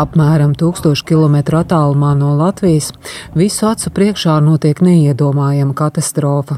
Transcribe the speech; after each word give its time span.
Apmēram 0.00 0.54
1000 0.56 1.04
km 1.04 1.36
attālumā 1.58 2.14
no 2.16 2.32
Latvijas 2.38 2.92
visu 3.36 3.66
acu 3.68 3.90
priekšā 3.92 4.38
notiek 4.40 4.80
neiedomājama 4.80 5.74
katastrofa. 5.76 6.56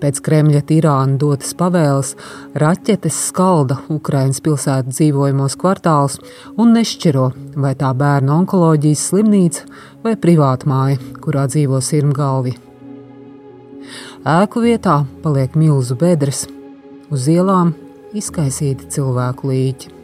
Pēc 0.00 0.18
Kremļa 0.24 0.62
tirāna 0.66 1.18
dotas 1.20 1.52
pavēles, 1.54 2.14
raķetes 2.58 3.18
skalda 3.28 3.76
Ukraiņas 3.92 4.40
pilsētu 4.42 4.94
dzīvojamos 4.96 5.54
kvartālus 5.60 6.16
un 6.56 6.72
nešķiro, 6.74 7.28
vai 7.60 7.74
tā 7.78 7.92
bērnu 7.94 8.34
onkoloģijas 8.40 9.04
slimnīca 9.12 9.68
vai 10.02 10.16
privāta 10.16 10.66
māja, 10.72 10.98
kurā 11.22 11.46
dzīvo 11.52 11.78
sirmgalvi. 11.84 12.56
Ēku 14.26 14.64
vietā 14.64 15.04
paliek 15.22 15.54
milzu 15.54 15.94
bedres, 16.00 16.46
uz 17.12 17.30
ielām 17.30 17.76
izkaisīti 18.16 18.90
cilvēku 18.96 19.54
līķi. 19.54 19.99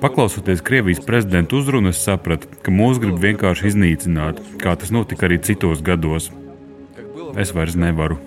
Paklausoties 0.00 0.60
Krievijas 0.60 1.00
prezidenta 1.06 1.56
uzrunu, 1.56 1.94
es 1.94 2.02
sapratu, 2.04 2.50
ka 2.62 2.72
mūs 2.74 3.00
grib 3.00 3.16
vienkārši 3.22 3.70
iznīcināt, 3.70 4.42
kā 4.60 4.74
tas 4.76 4.92
notika 4.92 5.28
arī 5.28 5.38
citos 5.40 5.80
gados. 5.84 6.30
Es 7.40 7.54
vairs 7.56 7.78
nevaru. 7.78 8.18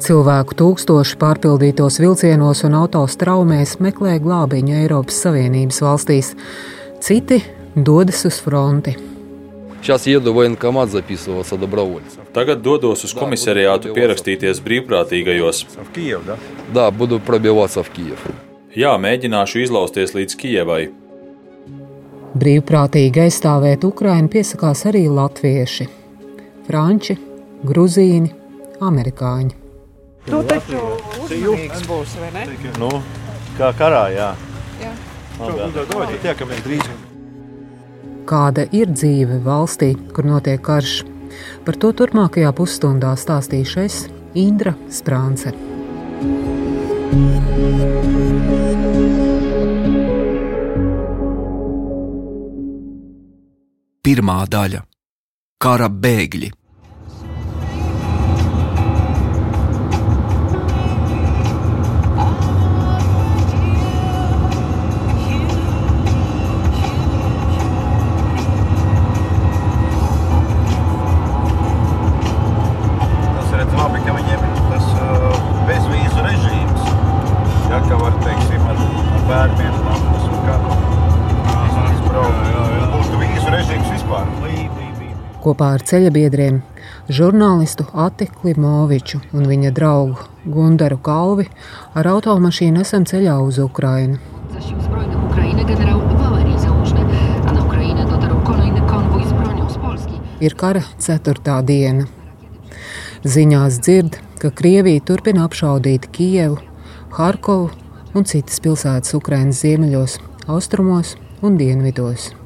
Cilvēku 0.00 0.56
tūkstoši 0.56 1.18
pārpildītos 1.20 2.00
vilcienos 2.00 2.64
un 2.64 2.78
autostraumēs 2.78 3.76
meklē 3.84 4.16
glābiņu 4.24 4.78
Eiropas 4.80 5.20
Savienības 5.26 5.82
valstīs. 5.84 6.32
Citi 7.04 7.42
dodas 7.76 8.24
uz 8.24 8.40
fronti. 8.40 8.96
Šās 9.80 10.04
iedu 10.12 10.34
vojenkamāt 10.36 10.90
zapisovās 10.92 11.54
dobrovoļcā. 11.56 12.26
Tagad 12.36 12.60
dodos 12.60 13.06
uz 13.06 13.14
komisariātu 13.16 13.94
pierakstīties 13.96 14.60
brīvprātīgajos. 14.66 15.64
Jā, 15.96 16.88
budu 16.92 17.20
probivāts 17.24 17.78
ap 17.80 17.88
Kijevu. 17.94 18.34
Jā, 18.76 18.92
mēģināšu 19.00 19.64
izlausties 19.64 20.12
līdz 20.14 20.36
Kijevai. 20.38 20.82
Brīvprātīgi 22.40 23.24
aizstāvēt 23.24 23.88
Ukrainu 23.88 24.30
piesakās 24.30 24.84
arī 24.86 25.06
latvieši, 25.10 25.88
franči, 26.68 27.16
gruzīni, 27.66 28.30
amerikāņi. 28.84 29.56
Nu, 30.30 30.44
taču 30.46 30.78
uzmanīgs 31.24 31.86
būs, 31.88 32.18
vai 32.20 32.30
ne? 32.36 32.46
Nu, 32.78 32.90
kā 33.58 33.72
karā, 33.80 34.06
jā. 34.14 34.32
jā. 34.84 34.96
Labi, 35.40 35.70
jā. 35.72 36.18
Tiekamies 36.28 36.66
drīz. 36.68 37.09
Kāda 38.28 38.66
ir 38.76 38.90
dzīve 38.92 39.40
valstī, 39.44 39.94
kur 40.14 40.26
notiek 40.28 40.60
karš? 40.62 41.00
Par 41.64 41.76
to 41.80 41.92
turpmākajā 41.96 42.50
pusstundā 42.56 43.14
stāstīšu 43.18 43.82
es, 43.84 43.98
Indra 44.34 44.74
Sprānce. 44.92 45.54
Pirmā 54.00 54.38
daļa- 54.48 54.84
kara 55.64 55.88
bēgļi. 55.88 56.59
Kopā 85.50 85.72
ar 85.74 85.82
ceļabiedriem, 85.82 86.60
žurnālistu 87.10 87.82
Ati 87.98 88.28
Klimoviču 88.30 89.18
un 89.34 89.48
viņa 89.50 89.72
draugu 89.74 90.28
Gundaru 90.46 91.00
Kalvi 91.02 91.48
ar 91.98 92.06
automašīnu 92.06 92.84
esam 92.84 93.02
ceļā 93.02 93.34
uz 93.42 93.58
Ukrajinu. 93.58 94.20
Ir 100.38 100.54
kara 100.62 100.86
ceturtā 101.02 101.58
diena. 101.66 102.06
Ziņās 103.26 103.82
dzird, 103.82 104.22
ka 104.38 104.54
Krievija 104.54 105.02
turpina 105.02 105.48
apšaudīt 105.50 106.12
Kijevu, 106.14 106.60
Harkovu 107.18 107.72
un 108.14 108.22
citas 108.22 108.62
pilsētas 108.62 109.18
Ukraiņas 109.18 109.64
ziemeļos, 109.66 110.20
austrumos 110.46 111.16
un 111.42 111.58
dienvidos. 111.58 112.36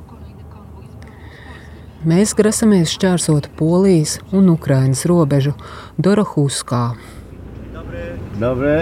Mēs 2.04 2.34
grasamies 2.36 2.90
šķērsot 2.92 3.46
Polijas 3.56 4.18
un 4.36 4.50
Ukraiņas 4.52 5.06
robežu 5.08 5.54
Dorohuskā. 5.96 6.82
Dobre. 8.36 8.74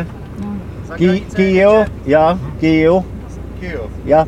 Ki 0.99 1.11
Kijev, 1.31 1.85
jā, 2.11 2.25
Kijev. 2.59 3.05
Jā. 4.11 4.25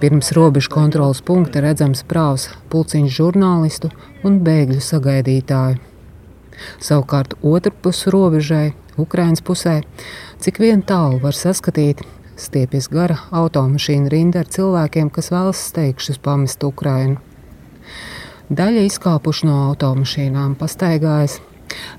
Pirms 0.00 0.32
robežu 0.32 0.72
kontrolas 0.72 1.20
punkta 1.20 1.60
redzams 1.66 2.00
prāvs 2.08 2.48
pulciņš 2.72 3.20
žurnālistu 3.20 3.92
un 4.24 4.40
bēgļu 4.48 4.80
sagaidītāju. 4.88 5.82
Savukārt 6.80 7.36
otrpus 7.44 8.06
robežai, 8.08 8.72
Ukraiņas 8.96 9.44
pusē, 9.44 9.82
cik 10.40 10.64
vien 10.64 10.80
tālu 10.80 11.20
var 11.20 11.36
saskatīt, 11.36 12.00
stiepjas 12.40 12.88
gara 12.92 13.16
automašīna 13.34 14.10
rinda 14.12 14.42
ar 14.42 14.50
cilvēkiem, 14.50 15.10
kas 15.14 15.30
vēlas 15.32 15.60
steigšus 15.70 16.20
pamest 16.22 16.64
Ukrainu. 16.64 17.20
Daļa 18.54 18.84
izkāpuši 18.88 19.48
no 19.48 19.56
automašīnām, 19.70 20.56
pastaigājas, 20.60 21.38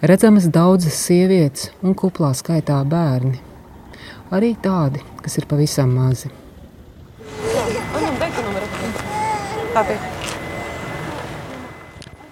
redzamas 0.05 0.45
daudzas 0.53 0.97
sievietes 1.07 1.71
un 1.81 1.95
kuplā 1.97 2.33
skaitā 2.37 2.77
bērni. 2.85 3.39
Arī 4.35 4.53
tādi, 4.61 5.01
kas 5.23 5.39
ir 5.39 5.47
pavisam 5.49 5.93
mazi. 5.95 6.29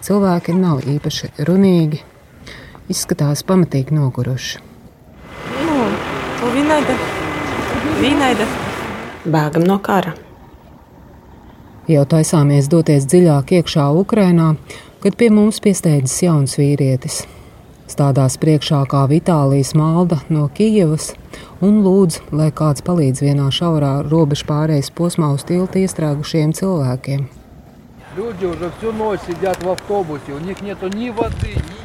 Cilvēki 0.03 0.56
nav 0.59 0.84
īpaši 0.94 1.31
runīgi, 1.47 2.03
izskatās 2.92 3.44
pamatīgi 3.47 3.96
noguruši. 3.96 4.63
Nu, 5.63 5.78
to 6.40 7.12
vīnaida. 8.03 8.44
Vīnaida. 8.44 8.49
Bēgam 9.28 9.65
no 9.66 9.78
kara. 9.78 10.15
Jau 11.88 12.04
taisāmies 12.04 12.69
doties 12.69 13.06
dziļāk 13.09 13.54
iekšā 13.59 13.88
Ukrajinā, 13.97 14.53
kad 15.03 15.16
pie 15.16 15.31
mums 15.32 15.60
piesteidzas 15.65 16.22
jauns 16.22 16.59
vīrietis. 16.60 17.22
Stādās 17.88 18.37
priekšā 18.41 18.82
kā 18.93 19.06
Vitālijas 19.09 19.72
malda 19.78 20.21
no 20.28 20.49
Kijavas 20.53 21.15
un 21.65 21.81
lūdz, 21.84 22.21
lai 22.37 22.50
kāds 22.53 22.84
palīdz 22.84 23.25
vienā 23.25 23.49
šaurā 23.49 23.94
robežu 24.04 24.44
pārējais 24.50 24.93
posmā 24.93 25.32
uz 25.32 25.47
tilta 25.49 25.81
iestrēgušiem 25.81 26.53
cilvēkiem. 26.53 27.28
Люди 28.16 28.47
уже 28.47 28.71
всю 28.78 28.93
ночь 28.93 29.21
сидят 29.26 29.62
в 29.62 29.71
автобусе, 29.71 30.32
у 30.32 30.38
них 30.41 30.60
нету 30.60 30.88
ни 30.88 31.10
воды, 31.10 31.47
ни 31.47 31.53
еды. 31.53 31.81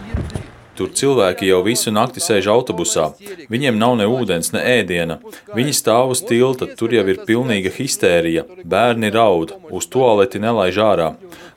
Tur 0.78 0.93
cilvēki 0.94 1.49
jau 1.49 1.59
visu 1.66 1.91
nakti 1.91 2.22
sēž 2.22 2.47
autobusā. 2.53 3.09
Viņiem 3.50 3.81
nav 3.81 3.97
ne 3.99 4.05
ūdens, 4.06 4.53
ne 4.55 4.61
ēdiena. 4.77 5.16
Viņi 5.56 5.75
stāv 5.75 6.12
uz 6.15 6.22
tilta, 6.22 6.69
tur 6.78 6.94
jau 6.94 7.03
ir 7.11 7.25
pilnīga 7.27 7.72
histērija. 7.75 8.44
Bērni 8.62 9.11
raud, 9.11 9.56
uz 9.75 9.89
toaleti 9.91 10.39
nelaiž 10.39 10.78
ārā. 10.84 11.09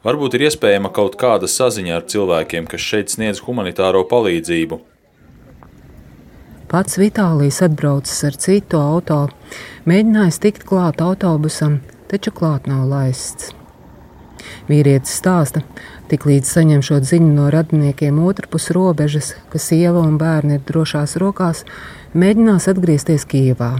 Varbūt 0.01 0.39
ir 0.39 0.47
iespējama 0.47 0.89
kaut 0.95 1.19
kāda 1.21 1.45
saziņa 1.45 1.99
ar 1.99 2.07
cilvēkiem, 2.09 2.65
kas 2.65 2.81
šeit 2.81 3.13
sniedz 3.13 3.43
humanitāro 3.45 4.01
palīdzību. 4.09 4.81
Pats 6.71 6.97
Vitālijs 6.97 7.61
atbraucis 7.61 8.23
ar 8.25 8.41
citu 8.41 8.81
auto, 8.81 9.25
mēģinājis 9.85 10.41
tikt 10.41 10.65
klāt 10.65 11.03
autobusam, 11.05 11.81
taču 12.09 12.33
klāt 12.33 12.65
nav 12.71 12.87
laists. 12.89 13.51
Vīrietis 14.69 15.17
stāsta, 15.19 15.61
Tiklīdz 16.11 16.49
saņemšot 16.57 17.05
ziņu 17.07 17.29
no 17.37 17.45
radiniekiem 17.53 18.17
otrpus 18.19 18.65
robežas, 18.75 19.29
ka 19.47 19.59
sieva 19.63 20.01
un 20.03 20.17
bērni 20.19 20.57
ir 20.57 20.63
drošās 20.67 21.15
rokās, 21.21 21.63
mēģinās 22.11 22.67
atgriezties 22.67 23.23
Kijevā. 23.31 23.77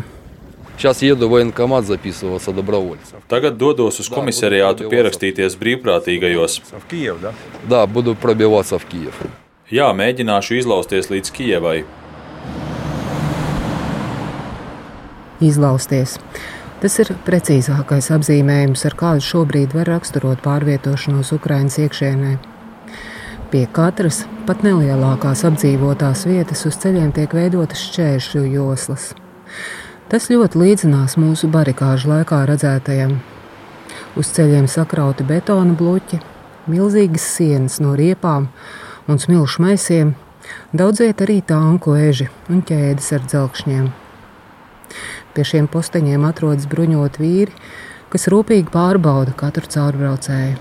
Tagad 3.33 3.57
dodos 3.59 3.99
uz 3.99 4.07
komisariātu 4.09 4.87
pierakstīties 4.93 5.59
brīvprātīgajos. 5.59 6.55
Jā, 9.71 9.91
mēģināšu 9.91 10.57
izlausties 10.61 11.11
līdz 11.11 11.35
Kijevai. 11.35 11.77
Izlausties. 15.43 16.15
Tas 16.81 16.95
ir 16.97 17.11
precīzākais 17.27 18.07
apzīmējums, 18.15 18.87
ar 18.89 18.95
kādu 18.97 19.21
šobrīd 19.21 19.75
var 19.77 19.85
raksturot 19.85 20.39
pārvietošanos 20.41 21.29
Ukraiņas 21.35 21.77
iekšienē. 21.83 22.31
Pie 23.53 23.61
katras, 23.75 24.23
pat 24.47 24.63
nelielākās 24.65 25.43
apdzīvotās 25.45 26.25
vietas, 26.25 26.65
uz 26.65 26.79
ceļiem 26.81 27.11
tiek 27.13 27.37
veidotas 27.37 27.85
šķēršļu 27.85 28.43
joslas. 28.55 29.11
Tas 30.09 30.31
ļoti 30.33 30.57
līdzinās 30.57 31.19
mūsu 31.21 31.51
barikāžu 31.53 32.15
laikā 32.15 32.41
redzētajam. 32.49 33.19
Uz 34.17 34.33
ceļiem 34.33 34.65
sakrauti 34.71 35.27
betona 35.27 35.77
bloķi, 35.77 36.17
milzīgas 36.65 37.29
sienas 37.37 37.77
no 37.83 37.93
riepām 37.93 38.49
un 39.05 39.21
smilšu 39.21 39.67
maisiem, 39.67 40.15
daudziet 40.73 41.21
arī 41.21 41.43
tanku 41.45 41.93
eži 42.09 42.31
un 42.49 42.65
ķēdes 42.65 43.13
ar 43.19 43.27
dzelkšņiem. 43.27 43.91
Pie 45.35 45.45
šiem 45.47 45.69
posteņiem 45.71 46.25
atrodas 46.27 46.67
bruņot 46.71 47.19
vīri, 47.21 47.53
kas 48.11 48.27
rūpīgi 48.31 48.71
pārbauda 48.73 49.33
katru 49.37 49.69
caurbraucēju. 49.71 50.59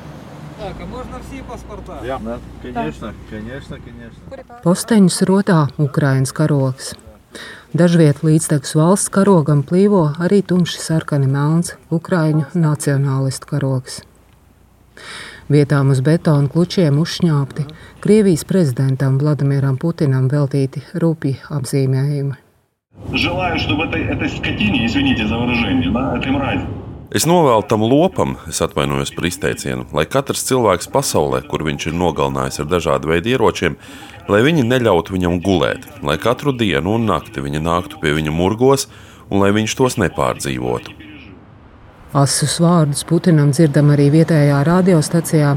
Posteņus 4.65 5.23
rotā 5.31 5.61
Ukraiņas 5.81 6.35
karoks. 6.37 6.93
Dažviet 7.71 8.25
līdztekus 8.27 8.75
valsts 8.75 9.13
karogam 9.15 9.63
plīvo 9.63 10.03
arī 10.19 10.41
tumši 10.43 10.83
sarkani 10.83 11.31
melns 11.31 11.77
Ukraiņu 11.95 12.51
nacionālistu 12.59 13.51
karoks. 13.55 14.01
Vietām 15.51 15.95
uz 15.95 16.03
betona 16.07 16.51
klučiem 16.51 16.99
uzšņāpti 17.03 17.65
Krievijas 18.03 18.45
prezidentam 18.47 19.19
Vladimiram 19.23 19.79
Putinam 19.79 20.29
veltīti 20.31 20.83
rupji 20.95 21.39
apzīmējumi. 21.51 22.50
Желаю, 23.14 23.60
чтобы 23.60 23.86
этой, 23.86 24.04
этой 24.04 24.30
скотине, 24.30 24.86
извините 24.86 25.28
за 25.28 25.38
выражение, 25.38 25.90
да, 25.92 26.18
этой 26.18 26.32
мрази, 26.32 26.68
Es 27.16 27.24
novēlu 27.30 27.64
tam 27.70 27.84
lopam, 27.86 28.34
es 28.50 28.58
atvainojos 28.66 29.14
par 29.16 29.28
izteicienu, 29.30 29.86
lai 29.94 30.04
katrs 30.10 30.42
cilvēks 30.50 30.90
pasaulē, 30.92 31.44
kur 31.48 31.62
viņš 31.64 31.86
ir 31.92 31.94
nogalinājis 31.96 32.60
ar 32.64 32.66
dažādu 32.68 33.12
veidu 33.12 33.30
ieročiem, 33.30 33.78
lai 34.28 34.42
viņi 34.44 34.66
neļautu 34.66 35.14
viņam 35.14 35.38
gulēt, 35.46 35.86
lai 36.04 36.18
katru 36.20 36.52
dienu 36.52 36.98
un 36.98 37.06
nakti 37.08 37.46
viņa 37.46 37.62
nāktu 37.62 38.02
pie 38.02 38.16
viņa 38.18 38.34
murgos 38.36 38.90
un 39.30 39.40
lai 39.46 39.54
viņš 39.56 39.78
tos 39.78 39.96
nepārdzīvotu. 40.02 40.98
Asus 42.16 42.58
vārdus 42.64 43.06
Putinam 43.08 43.54
dzirdam 43.54 43.94
arī 43.94 44.10
vietējā 44.10 44.64
radiostacijā, 44.66 45.54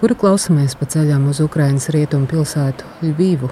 kuru 0.00 0.16
klausāmies 0.22 0.78
pa 0.78 0.86
ceļam 0.86 1.28
uz 1.28 1.42
Ukrainas 1.44 1.90
rietumu 1.92 2.30
pilsētu 2.30 2.88
Lvivu. 3.02 3.50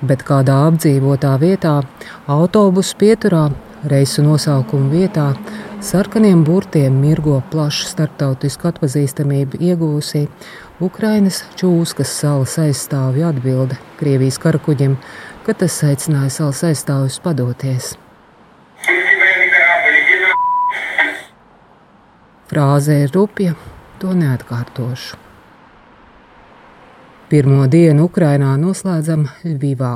Bet 0.00 0.22
kādā 0.24 0.54
apdzīvotā 0.70 1.34
vietā, 1.42 1.74
autobusu 2.30 2.96
pieturā, 3.00 3.50
reisu 3.84 4.24
nosaukuma 4.24 4.88
vietā, 4.92 5.26
sarkaniem 5.84 6.44
burtiem 6.44 6.96
mirgo 7.02 7.42
plašu 7.52 7.88
starptautisku 7.90 8.70
atpazīstamību 8.72 9.60
iegūsī 9.60 10.26
Ukrainas 10.80 11.42
čūskas 11.60 12.12
salas 12.22 12.56
aizstāvju 12.62 13.28
atbilde 13.28 13.76
Krievijas 14.00 14.40
karakuģim, 14.40 14.96
kad 15.44 15.60
tas 15.60 15.76
aicināja 15.84 16.32
salas 16.40 16.64
aizstāvjus 16.70 17.20
padoties. 17.20 17.94
Frāze 22.50 23.02
ir 23.04 23.12
rupja, 23.14 23.52
to 24.00 24.16
neatkārtošu. 24.16 25.29
Pirmo 27.30 27.62
dienu 27.70 28.08
Ukrainā 28.08 28.56
noslēdzam 28.58 29.20
Ļuvivā. 29.44 29.90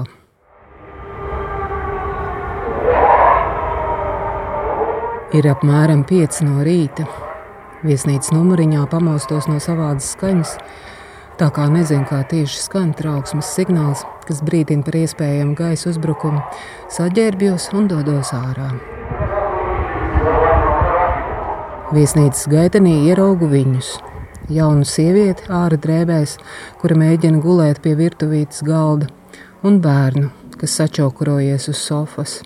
Ir 5.35 5.49
apmēram 5.51 6.05
5 6.07 6.39
no 6.47 6.63
rīta. 6.63 7.09
Viesnīcas 7.83 8.31
numuriņā 8.37 8.85
pamostos 8.87 9.51
no 9.51 9.59
savādas 9.59 10.13
skaņas, 10.15 10.55
tā 11.43 11.51
kā 11.59 11.67
nezinu, 11.75 12.07
kā 12.07 12.23
tieši 12.23 12.63
skan 12.69 12.95
trauksmes 12.95 13.51
signāls, 13.59 14.07
kas 14.31 14.39
brīdina 14.47 14.87
par 14.87 15.03
iespējamu 15.03 15.59
gaisa 15.59 15.91
uzbrukumu, 15.91 16.39
saģērbjos 16.95 17.73
un 17.75 17.91
dodos 17.91 18.31
ārā. 18.39 18.71
Viesnīcas 21.99 22.47
gaitenī 22.47 23.01
ieraugu 23.11 23.51
viņus. 23.51 23.97
Jaunu 24.53 24.85
sievieti 24.85 25.47
ārā 25.49 25.79
drēbēs, 25.81 26.35
kura 26.83 26.99
mēģina 27.01 27.39
gulēt 27.41 27.79
pie 27.81 27.95
virtuvītes 27.97 28.61
galda, 28.67 29.07
un 29.65 29.79
bērnu, 29.81 30.29
kas 30.61 30.75
sačaukurojies 30.81 31.71
uz 31.73 31.81
sofas. 31.81 32.43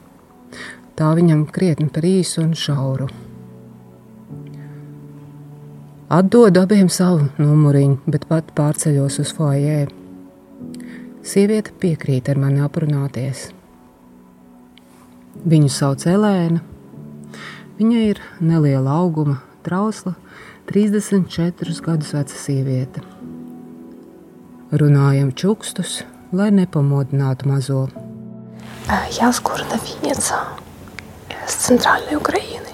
Tā 0.94 1.08
viņam 1.18 1.48
krietni 1.50 1.88
par 1.90 2.06
īsu 2.06 2.44
un 2.44 2.52
šauru. 2.54 3.08
Atdodu 6.08 6.62
abiem 6.62 6.86
savu 6.86 7.26
numuriņu, 7.36 7.98
bet 8.06 8.28
pat 8.30 8.54
pārceļos 8.54 9.18
uz 9.24 9.34
foijē. 9.34 9.88
Sieviete 11.26 11.74
piekrīt 11.82 12.30
ar 12.30 12.38
mani 12.38 12.62
aprunāties. 12.62 13.48
Viņu 15.50 15.74
sauc 15.74 16.06
Elēna. 16.06 16.62
Viņa 17.78 18.06
ir 18.06 18.22
neliela 18.38 18.94
auguma, 19.02 19.40
trausla, 19.66 20.14
34 20.71 21.81
gadus 21.85 22.13
veca 22.13 22.39
sieviete. 22.39 23.03
Runājam 24.73 25.33
čukstus, 25.37 26.01
lai 26.31 26.49
nepamodinātu 26.51 27.47
mazo. 27.47 27.89
Я 29.19 29.31
с 29.31 29.39
города 29.41 29.79
Винница, 29.85 30.35
с 31.47 31.53
центральной 31.55 32.15
Украины. 32.15 32.67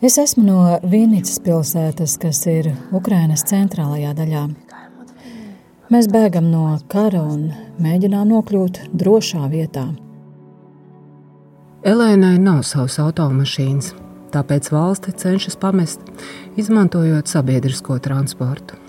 Es 0.00 0.18
esmu 0.18 0.44
no 0.46 0.78
Vīnīcas 0.82 1.40
pilsētas, 1.42 2.18
kas 2.22 2.44
ir 2.46 2.68
Ukrainas 2.94 3.42
centrālajā 3.48 4.12
daļā. 4.14 4.42
Mēs 5.90 6.06
bēgam 6.12 6.50
no 6.52 6.76
kara 6.86 7.22
un 7.24 7.48
mēģinām 7.82 8.28
nokļūt 8.28 8.82
drošā 8.92 9.48
vietā. 9.50 9.88
Elēnai 11.82 12.36
nav 12.42 12.60
savas 12.68 12.98
automašīnas, 13.00 13.94
tāpēc 14.33 14.69
valsti 14.73 15.13
cenšas 15.21 15.57
pamest, 15.61 16.01
izmantojot 16.59 17.29
sabiedrisko 17.29 17.99
transportu. 18.03 18.79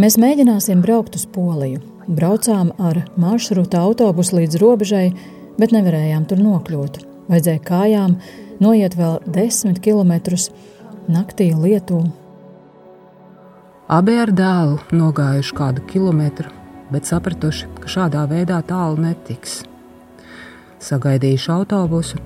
Mēs 0.00 0.16
mēģināsim 0.18 0.80
braukt 0.82 1.14
uz 1.14 1.28
Poliju. 1.30 1.82
Braucām 2.04 2.72
ar 2.82 3.04
maršrutu 3.16 3.78
autobusu 3.78 4.40
līdz 4.40 4.58
robežai, 4.60 5.06
bet 5.60 5.72
nevarējām 5.72 6.26
tur 6.28 6.42
nokļūt. 6.42 6.98
Vajadzēja 7.30 7.62
kājām 7.64 8.18
noiet 8.60 8.96
vēl 8.98 9.20
desmit 9.30 9.78
kilometrus 9.84 10.50
naktī 11.08 11.52
Lietuvā. 11.54 12.10
Abi 13.94 14.14
ar 14.16 14.30
dēlu 14.32 14.78
nogājuši 14.96 15.56
kādu 15.58 15.84
kilometru, 15.90 16.48
bet 16.88 17.04
sapratuši, 17.04 17.68
ka 17.82 17.90
šādā 17.94 18.24
veidā 18.30 18.62
tālu 18.64 18.96
netiks 19.04 19.60
sagaidījuši 20.84 21.50
autobusu, 21.54 22.20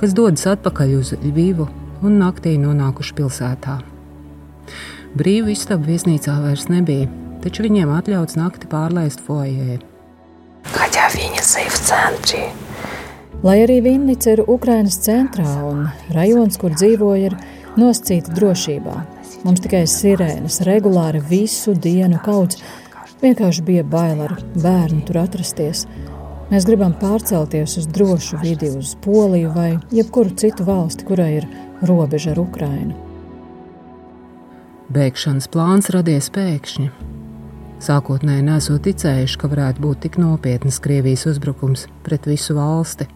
kas 0.00 0.14
dodas 0.16 0.46
atpakaļ 0.50 0.96
uz 0.98 1.14
Lvivu 1.20 1.68
un 2.02 2.18
naktī 2.20 2.56
nonākuši 2.60 3.16
pilsētā. 3.18 3.78
Brīvu 5.18 5.50
istabu 5.54 5.90
viesnīcā 5.90 6.36
vairs 6.42 6.68
nebija, 6.70 7.08
taču 7.42 7.64
viņiem 7.66 7.90
atļauts 7.96 8.38
nakti 8.38 8.68
pārlaist 8.70 9.22
fojē. 9.26 9.80
Kaķā 10.70 11.06
viņa 11.16 11.46
sevi 11.46 11.80
centri. 11.88 12.44
Lai 13.42 13.56
arī 13.64 13.78
Vinnica 13.80 14.34
ir 14.34 14.42
Ukrainas 14.44 14.98
centrā 15.00 15.48
un 15.64 15.86
rajons, 16.12 16.58
kur 16.60 16.74
dzīvoja, 16.76 17.30
ir 17.30 17.36
noscīta 17.80 18.34
drošībā. 18.36 18.96
Mums 19.46 19.62
tikai 19.64 19.86
sirēnas 19.88 20.60
regulāri 20.68 21.22
visu 21.24 21.72
dienu 21.72 22.20
kaudz. 22.24 22.60
Vienkārši 23.22 23.64
bija 23.64 23.84
bail 23.84 24.20
ar 24.26 24.36
bērnu 24.60 25.00
tur 25.08 25.22
atrasties. 25.22 25.86
Mēs 26.50 26.64
gribam 26.66 26.90
pārcelties 26.98 27.76
uz 27.78 27.84
drošu 27.94 28.40
vidi, 28.42 28.72
uz 28.74 28.96
Poliju 29.04 29.52
vai 29.54 29.76
jebkuru 29.94 30.32
citu 30.34 30.64
valsti, 30.66 31.04
kurai 31.06 31.28
ir 31.36 31.44
robeža 31.86 32.32
ar 32.32 32.40
Ukrajinu. 32.42 32.96
Bēgšanas 34.90 35.46
plāns 35.54 35.92
radies 35.94 36.26
pēkšņi. 36.34 36.88
Sākotnēji 37.86 38.42
nesot 38.48 38.82
ticējuši, 38.82 39.38
ka 39.38 39.50
varētu 39.52 39.84
būt 39.84 40.02
tik 40.08 40.18
nopietnas 40.18 40.80
Krievijas 40.82 41.28
uzbrukums 41.30 41.86
pret 42.02 42.26
visu 42.26 42.58
valsti. 42.58 43.06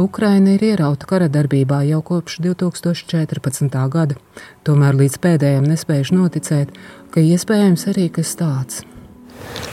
Ukraina 0.00 0.56
ir 0.56 0.64
ierauta 0.72 1.06
kara 1.06 1.28
darbībā 1.28 1.82
jau 1.90 2.00
kopš 2.08 2.38
2014. 2.40 3.76
gada, 3.92 4.16
tomēr 4.64 4.96
līdz 4.96 5.20
pēdējiem 5.28 5.68
nespējuši 5.74 6.16
noticēt, 6.16 6.72
ka 7.12 7.20
iespējams 7.20 7.84
arī 7.92 8.08
kas 8.16 8.32
tāds. 8.40 8.80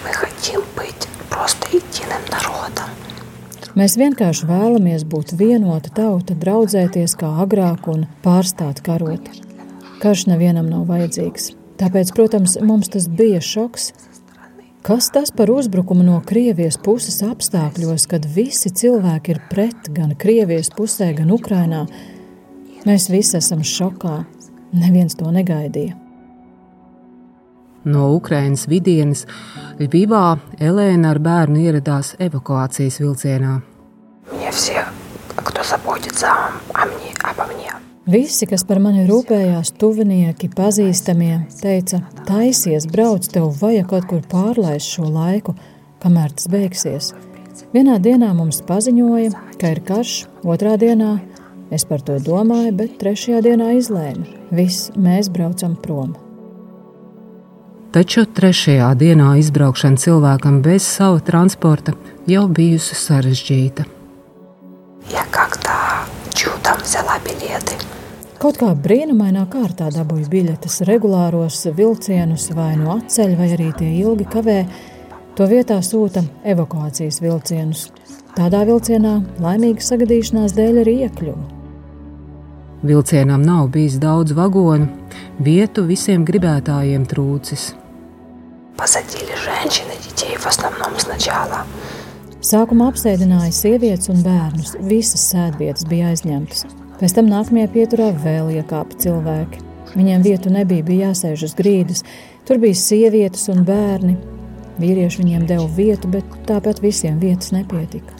Mēs 0.03 0.19
gribam 0.19 0.67
būt 0.75 1.10
просто 1.40 1.66
единым 1.72 2.22
народом. 2.30 2.90
Mēs 3.76 3.98
vienkārši 4.00 4.46
vēlamies 4.48 5.02
būt 5.04 5.34
vienota 5.36 5.90
tauta, 5.92 6.32
draudzēties 6.32 7.12
kā 7.20 7.28
agrāk 7.42 7.84
un 7.92 8.06
pārstāt 8.24 8.80
karot. 8.80 9.28
Karš 10.00 10.26
nevienam 10.30 10.70
nav 10.70 10.86
vajadzīgs. 10.88 11.50
Tāpēc, 11.76 12.12
protams, 12.16 12.56
mums 12.64 12.88
tas 12.88 13.04
bija 13.08 13.42
šoks. 13.44 13.90
Kas 14.86 15.10
tas 15.12 15.32
par 15.34 15.52
uzbrukumu 15.52 16.06
no 16.06 16.22
Krievijas 16.24 16.78
puses 16.80 17.18
apstākļos, 17.26 18.06
kad 18.08 18.24
visi 18.24 18.72
cilvēki 18.72 19.34
ir 19.34 19.42
pret 19.50 19.92
gan 19.92 20.16
Krievijas 20.16 20.72
pusē, 20.72 21.10
gan 21.18 21.34
Ukrainā? 21.36 21.84
Mēs 22.88 23.10
visi 23.12 23.36
esam 23.42 23.60
šokā. 23.66 24.22
Neviens 24.72 25.18
to 25.20 25.28
negaidīja. 25.34 25.99
No 27.83 28.11
Ukrainas 28.13 28.67
vidienes 28.69 29.25
Ļubībā 29.79 30.23
Elēna 30.61 31.15
ar 31.15 31.19
bērnu 31.23 31.63
ieradās 31.63 32.13
evakuācijas 32.21 32.99
vilcienā. 33.01 33.55
Visi, 38.11 38.45
kas 38.49 38.63
par 38.67 38.81
mani 38.83 39.07
rūpējās, 39.09 39.73
tuvinieki, 39.81 40.51
pazīstamie, 40.57 41.35
teica, 41.61 42.01
taisies, 42.27 42.87
brauc, 42.91 43.25
tev 43.29 43.49
vajag 43.61 43.89
kaut 43.89 44.07
kur 44.09 44.23
pārlaist 44.29 44.97
šo 44.97 45.09
laiku, 45.09 45.55
kamēr 46.03 46.33
tas 46.37 46.49
beigsies. 46.51 47.11
Vienā 47.73 47.97
dienā 48.03 48.33
mums 48.37 48.61
paziņoja, 48.67 49.45
ka 49.61 49.73
ir 49.73 49.81
karš, 49.87 50.15
otrā 50.43 50.77
dienā 50.81 51.15
es 51.71 51.85
par 51.87 52.03
to 52.05 52.17
domāju, 52.21 52.73
bet 52.81 52.97
trešajā 53.01 53.45
dienā 53.45 53.71
izlēma, 53.79 54.27
viss 54.51 54.91
mēs 54.97 55.31
braucam 55.31 55.77
prom. 55.79 56.17
Taču 57.91 58.21
trešajā 58.23 58.87
dienā 58.95 59.33
izbraukšana 59.41 59.99
cilvēkam 59.99 60.61
bez 60.63 60.85
sava 60.87 61.19
transporta 61.27 61.91
jau 62.23 62.45
bijusi 62.47 62.95
sarežģīta. 62.95 63.83
Ja 65.11 65.25
Kaut 68.41 68.57
kā 68.57 68.69
brīnumainā 68.85 69.43
kārtā 69.51 69.89
dabūju 69.93 70.29
biļetes 70.31 70.79
regulāros 70.87 71.59
vilcienus, 71.77 72.47
vai 72.55 72.71
no 72.79 72.95
atceļ, 72.95 73.35
vai 73.37 73.49
arī 73.57 73.67
tie 73.77 73.89
ilgi 73.99 74.25
kavē, 74.33 74.55
to 75.35 75.49
vietā 75.51 75.77
sūta 75.85 76.23
evakuācijas 76.55 77.19
vilcienus. 77.21 77.89
Tādā 78.39 78.63
vilcienā 78.71 79.17
laimīga 79.43 79.83
sagadīšanās 79.83 80.55
dēļ 80.55 80.81
arī 80.85 80.95
iekļuvu. 81.09 81.43
Vilcienam 82.87 83.43
nav 83.45 83.67
bijis 83.75 83.99
daudz 84.01 84.33
vagonu, 84.33 84.87
vietu 85.43 85.83
visiem 85.91 86.23
gribētājiem 86.25 87.05
trūcis. 87.05 87.69
Pasadzili 88.81 89.35
ženšini, 89.37 89.93
ģiķēji, 90.01 90.37
vasnamnom 90.41 90.95
snaģālā. 90.97 91.59
Sākumā 92.41 92.87
apsēdināja 92.89 93.51
sievietes 93.53 94.09
un 94.09 94.23
bērnus. 94.25 94.71
Visas 94.89 95.21
sēdvietas 95.29 95.85
bija 95.85 96.07
aizņemtas. 96.09 96.63
Pēc 96.97 97.13
tam 97.13 97.27
nākamajā 97.29 97.69
pieturā 97.75 98.07
vēl 98.23 98.47
iekāpa 98.55 98.95
cilvēki. 99.03 99.59
Viņiem 99.91 100.25
vietu 100.25 100.49
nebija, 100.55 100.87
bija 100.87 101.11
jāsēž 101.11 101.43
uz 101.45 101.53
grīdas. 101.59 102.01
Tur 102.49 102.57
bija 102.63 102.79
sievietes 102.79 103.43
un 103.53 103.61
bērni. 103.67 104.15
Vīrieši 104.81 105.21
viņiem 105.21 105.45
deva 105.51 105.67
vietu, 105.77 106.09
bet 106.15 106.33
tāpat 106.49 106.81
visiem 106.81 107.19
vietas 107.21 107.53
nepietika. 107.53 108.17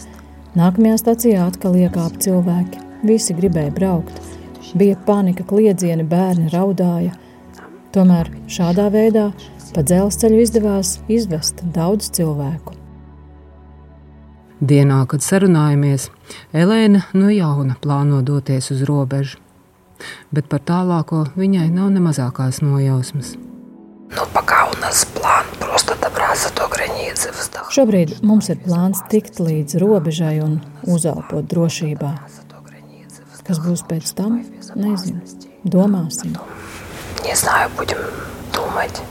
Nākamajā 0.60 1.00
stācijā 1.02 1.48
atkal 1.48 1.80
iekāpa 1.88 2.22
cilvēki. 2.22 2.84
Visi 3.10 3.34
gribēja 3.34 3.74
braukt. 3.80 4.22
Bija 4.78 5.02
panika, 5.10 5.42
kliedzieni, 5.42 6.06
bērni 6.06 6.54
raudāja. 6.54 7.18
Tomēr 7.98 8.30
šādā 8.46 8.86
veidā 8.94 9.32
pa 9.75 9.85
dzelzceļu 9.85 10.43
izdevās 10.43 10.99
izvest 11.09 11.63
daudz 11.75 12.11
cilvēku. 12.17 12.77
Dienā, 14.61 15.03
kad 15.11 15.21
sarunājamies, 15.21 16.09
Elēna 16.57 17.03
no 17.13 17.29
jauna 17.29 17.77
plāno 17.83 18.23
doties 18.25 18.71
uz 18.73 18.87
robežu, 18.89 19.37
bet 20.33 20.49
par 20.49 20.65
tālāko 20.65 21.27
viņai 21.37 21.69
nav 21.75 21.91
ne 21.93 22.01
mazākās 22.01 22.63
nojausmas. 22.65 23.37
Но 24.17 24.25
пока 24.33 24.71
у 24.71 24.81
нас 24.81 25.05
план 25.05 25.45
просто 25.59 25.97
добраться 26.01 26.49
до 26.55 26.69
границы, 26.69 27.33
вздохнуть. 27.33 27.75
Šobrīd 27.75 28.23
mums 28.23 28.49
ir 28.49 28.61
plāns 28.63 29.03
tikt 29.11 29.41
līdz 29.43 29.77
robežai 29.83 30.39
un 30.45 30.61
uzelpot 30.87 31.45
drošībā. 31.51 32.13
Kas 33.47 33.61
būs 33.63 33.83
pēc 33.87 34.15
tam, 34.19 34.41
nezinu. 34.75 35.21
Domāsim. 35.65 36.39
Не 37.27 37.35
знаю, 37.35 37.71
будем 37.77 37.99
думать. 38.55 39.03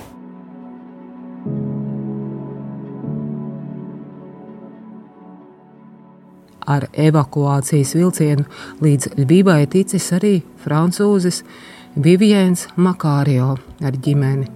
Ar 6.71 6.87
evakuācijas 6.95 7.97
vilcienu 7.99 8.47
līdz 8.85 9.15
Ļubībai 9.19 9.65
ticis 9.73 10.07
arī 10.15 10.39
francūzis 10.63 11.43
Viviens 11.99 12.69
Makārio 12.79 13.57
ar 13.83 13.97
ģimeni. 13.99 14.47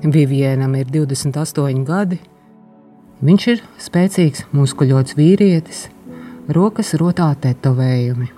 Vivienam 0.00 0.74
ir 0.78 0.88
28 0.88 1.84
gadi. 1.84 2.20
Viņš 3.20 3.46
ir 3.52 3.60
spēcīgs, 3.76 4.46
muskuļots 4.56 5.16
vīrietis, 5.18 5.82
rokas 6.48 6.94
rotā 6.96 7.28
tetovējumi. 7.42 8.30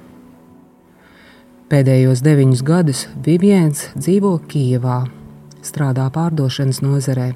Pēdējos 1.70 2.24
deviņus 2.26 2.64
gadus 2.66 3.04
Viviens 3.22 3.86
dzīvo 3.94 4.34
Kijevā, 4.50 5.04
strādā 5.62 6.08
pārdošanas 6.10 6.82
nozarē. 6.82 7.30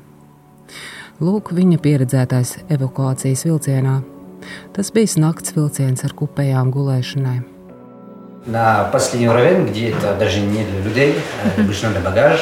Lūk, 1.22 1.54
viņa 1.54 1.78
pieredzētais 1.80 2.58
evakuācijas 2.66 3.46
vilcienā. 3.46 4.00
Tas 4.75 4.91
bija 4.95 5.21
nakts 5.21 5.55
vilciens 5.55 6.05
ar 6.07 6.13
kupējām 6.17 6.71
gulēšanai. 6.73 7.39
На 8.45 8.89
последний 8.91 9.29
уровень, 9.29 9.67
где 9.67 9.91
это 9.91 10.15
даже 10.15 10.39
не 10.39 10.63
для 10.63 10.81
людей, 10.81 11.15
а 11.45 11.61
обычно 11.61 11.91
для 11.91 12.01
багаж. 12.01 12.41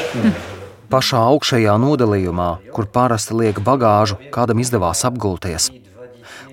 Pašā 0.89 1.19
augšējā 1.22 1.75
nodalījumā, 1.77 2.72
kur 2.74 2.88
parasti 2.89 3.36
liek 3.36 3.60
bagāžu, 3.62 4.15
kādam 4.34 4.58
izdevās 4.63 5.03
apgulties. 5.05 5.67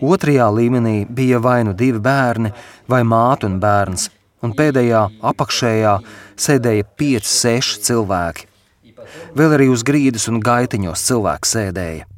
Otrajā 0.04 0.50
līmenī 0.52 1.06
bija 1.08 1.38
vai 1.40 1.62
nu 1.64 1.72
divi 1.72 2.02
bērni, 2.02 2.50
vai 2.90 3.00
māte 3.00 3.48
un 3.48 3.56
bērns, 3.62 4.10
un 4.44 4.52
pēdējā 4.52 5.06
apakšējā 5.30 5.94
sēdēja 6.36 6.84
pieci, 6.98 7.30
seši 7.32 7.80
cilvēki. 7.86 8.50
Vēl 9.38 9.56
arī 9.56 9.70
uz 9.72 9.86
grīdas 9.86 10.28
un 10.28 10.42
gaitiņos 10.44 11.06
cilvēki 11.08 11.52
sēdēja. 11.54 12.09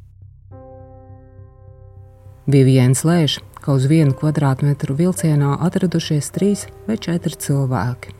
Viviens 2.48 3.04
lēš, 3.04 3.40
ka 3.60 3.74
uz 3.76 3.84
vienu 3.90 4.14
kvadrātmetru 4.16 4.96
vilcienā 4.96 5.58
atradušies 5.66 6.30
trīs 6.32 6.64
vai 6.86 6.96
četri 6.96 7.36
cilvēki. 7.36 8.14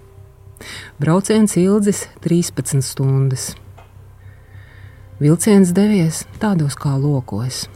Brauciens 1.00 1.56
ilgs 1.56 2.04
13 2.24 2.82
stundas. 2.84 3.54
Vilciens 5.18 5.72
devies 5.74 6.26
tādos 6.42 6.76
kā 6.78 6.94
lokos. 6.98 7.68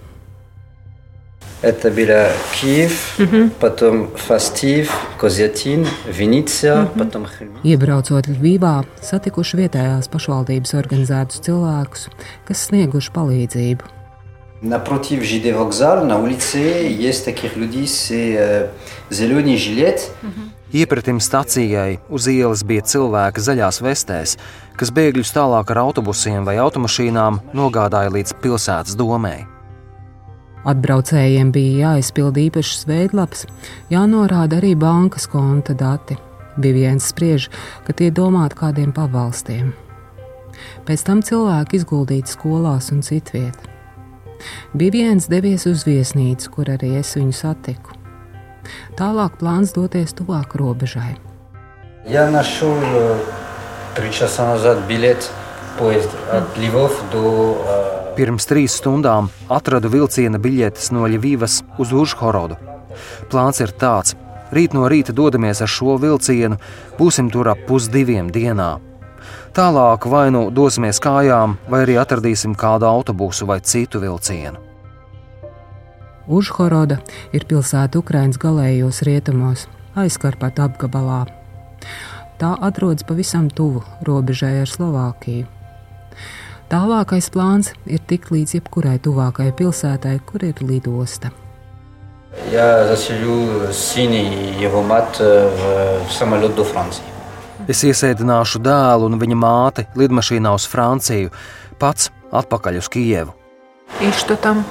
Это 1.63 1.93
были 1.93 2.29
Киев, 2.61 3.19
потом 3.61 4.11
Фастив, 4.17 4.93
Козятин, 5.17 5.87
Венеция, 6.07 6.87
потом 6.87 7.25
Хельсинки. 7.27 7.63
Iebraucot 7.63 8.27
Ļubībā, 8.27 8.83
satikuši 8.99 9.61
vietējās 9.63 10.11
pašvaldības 10.11 10.75
organizētus 10.75 11.43
cilvēkus, 11.47 12.09
kas 12.49 12.67
snieguši 12.67 13.15
palīdzību. 13.15 13.96
Напротив 14.63 15.25
ЖД 15.25 15.57
вокзал 15.57 16.05
на 16.07 16.19
улице 16.19 16.59
есть 16.59 17.25
таких 17.25 17.57
людей 17.57 17.89
с 17.89 18.11
э, 18.13 18.71
зеленый 19.11 19.57
жилет. 19.57 20.11
Iepratim 20.73 21.21
stacijai 21.21 21.99
uz 22.09 22.25
ielas 22.33 22.63
bija 22.65 22.81
cilvēki 22.81 23.43
zaļās 23.45 23.83
vestēs, 23.85 24.39
kas 24.81 24.89
bēgļus 24.89 25.35
tālāk 25.35 25.69
ar 25.75 25.83
autobusiem 25.83 26.47
vai 26.49 26.57
automašīnām 26.63 27.43
nogādāja 27.53 28.09
līdz 28.15 28.33
pilsētas 28.41 28.97
domē. 28.97 29.35
Atbraucējiem 30.65 31.51
bija 31.53 31.91
jāizpild 31.91 32.39
īpašs 32.39 32.87
veidlaps, 32.89 33.45
jānorāda 33.93 34.63
arī 34.63 34.73
bankas 34.79 35.27
konta 35.29 35.75
dati. 35.75 36.17
Bija 36.57 36.79
viens 36.79 37.11
spriež, 37.11 37.51
ka 37.85 37.93
tie 37.93 38.09
domāti 38.15 38.57
kādiem 38.63 38.95
pavalstiem. 38.97 39.75
Pēc 40.87 41.05
tam 41.05 41.21
cilvēki 41.21 41.83
izguldīti 41.83 42.33
skolās 42.33 42.93
un 42.95 43.03
citviet. 43.05 43.59
Bija 44.75 44.93
viens 44.93 45.29
devies 45.29 45.67
uz 45.71 45.85
viesnīcu, 45.87 46.51
kur 46.51 46.71
arī 46.73 46.97
es 47.01 47.15
viņu 47.17 47.35
satiku. 47.37 47.99
Tālāk 48.99 49.39
plāns 49.41 49.75
doties 49.75 50.15
tuvāk 50.15 50.57
robežai. 50.59 51.19
Я 52.07 52.31
нашел 52.31 52.75
э, 52.83 53.19
три 53.95 54.11
часа 54.11 54.47
назад 54.47 54.79
билет 54.89 55.31
поезд 55.79 56.11
от 56.33 56.59
Львов 56.59 57.01
до 57.13 57.57
э, 57.69 58.17
Pirms 58.17 58.45
trīs 58.45 58.75
stundām 58.77 59.31
atradu 59.49 59.89
vilciena 59.89 60.37
biļetes 60.37 60.91
no 60.93 61.07
Ļuvijas 61.09 61.63
uz 61.81 61.93
Užhorodu. 61.97 62.59
Plāns 63.33 63.63
ir 63.65 63.73
tāds: 63.73 64.17
rīt 64.53 64.75
no 64.77 64.85
rīta 64.91 65.15
dodamies 65.17 65.63
ar 65.65 65.71
šo 65.71 65.97
vilcienu, 66.03 66.59
būsim 66.99 67.31
tur 67.33 67.49
ap 67.55 67.63
pusdiviem 67.69 68.29
dienā. 68.35 68.86
Tālāk 69.53 70.07
vai 70.09 70.31
nu 70.33 70.47
dosimies 70.51 71.01
kājām, 71.03 71.59
vai 71.69 71.83
arī 71.85 71.99
atradīsim 72.01 72.55
kādu 72.57 72.89
autobusu 72.89 73.47
vai 73.47 73.61
citu 73.61 74.01
vilcienu. 74.01 74.61
Užhoroda 76.27 77.01
ir 77.35 77.45
pilsēta 77.51 77.99
Ukraiņas 78.01 78.39
galējos 78.41 79.03
rietumos, 79.05 79.67
aizkarpata 79.99 80.69
apgabalā. 80.71 81.27
Tā 82.41 82.55
atrodas 82.65 83.05
pavisam 83.05 83.51
tuvu 83.51 83.83
robežai 84.07 84.55
ar 84.63 84.71
Slovākiju. 84.71 85.47
Tālākais 86.73 87.29
plāns 87.35 87.75
ir 87.85 88.01
tikt 88.09 88.33
līdz 88.33 88.57
jebkurai 88.57 88.97
tuvākajai 89.05 89.53
pilsētai, 89.59 90.17
kur 90.25 90.47
ir 90.49 90.63
lidosta. 90.65 91.31
Я 92.51 92.87
заселю 92.87 93.71
синий 93.73 94.55
его 94.59 94.83
мать 94.83 95.17
э, 95.19 95.51
в 96.09 96.13
самолет 96.13 96.55
до 96.55 96.65
Франции. 96.65 97.05
Es 97.69 97.85
iesēdināšu 97.85 98.63
dēlu 98.63 99.07
un 99.11 99.19
viņa 99.21 99.37
māti 99.39 99.87
lidmašīnā 99.97 100.53
uz 100.55 100.67
Franciju, 100.67 101.31
pats 101.79 102.11
atpakaļ 102.33 102.81
uz 102.81 102.89
Kijevu. 102.89 103.35
И 104.01 104.11
что 104.11 104.37
там? 104.37 104.65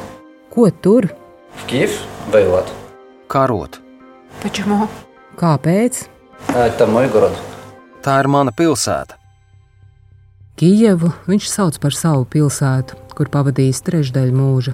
Ko 0.50 0.72
tur? 0.72 1.14
В 1.56 1.66
Киев 1.66 1.92
воевать. 2.32 2.68
Karot. 3.28 3.80
Почему? 4.42 4.88
Kāpēc? 5.38 6.08
А 6.50 6.68
Это 6.68 6.88
мой 6.88 7.08
город. 7.08 7.32
Tā 8.02 8.20
ir 8.20 8.28
mana 8.28 8.52
pilsēta. 8.52 9.16
Kijevu 10.58 11.12
viņš 11.28 11.48
sauc 11.48 11.78
par 11.80 11.94
savu 11.94 12.26
pilsētu, 12.26 12.98
kur 13.16 13.30
pavadījis 13.30 13.82
trešdaļu 13.86 14.34
mūža. 14.36 14.74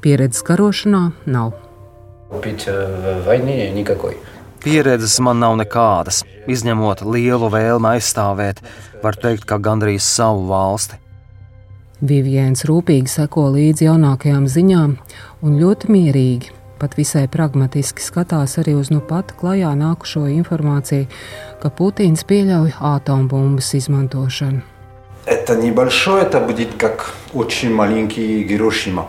Pieredzes 0.00 0.42
karošanā 0.44 1.12
nav. 1.26 1.54
Опыт 2.30 2.64
э, 2.66 3.20
в 3.20 3.26
войне 3.26 3.70
никакой. 3.70 4.16
Pieredzes 4.66 5.18
man 5.20 5.40
nav 5.42 5.56
nekādas, 5.58 6.22
izņemot 6.46 7.02
lielu 7.02 7.48
vēlmi 7.50 7.96
aizstāvēt, 7.96 8.62
var 9.02 9.18
teikt, 9.18 9.46
kā 9.50 9.58
gandrīz 9.58 10.06
savu 10.06 10.46
valsti. 10.50 10.98
Viviens 12.02 12.64
rūpīgi 12.66 13.10
seko 13.10 13.48
līdzi 13.54 13.86
jaunākajām 13.86 14.46
ziņām 14.50 14.96
un 15.42 15.58
ļoti 15.58 15.90
mierīgi, 15.94 16.50
pat 16.82 16.96
visai 16.98 17.28
pragmatiski 17.30 18.02
skatās 18.02 18.56
arī 18.58 18.74
uz 18.78 18.90
nu 18.90 18.98
pat 19.06 19.30
klajā 19.38 19.70
nākušo 19.78 20.24
informāciju, 20.34 21.06
ka 21.62 21.70
Putins 21.70 22.26
pieļauj 22.26 22.74
atombumbas 22.80 23.74
izmantošanu. 23.78 24.62
Это 25.24 25.54
небольшое, 25.54 26.22
это 26.22 26.40
будет 26.40 26.74
как 26.74 27.14
очень 27.32 27.72
маленький 27.72 28.42
Гирошима. 28.42 29.06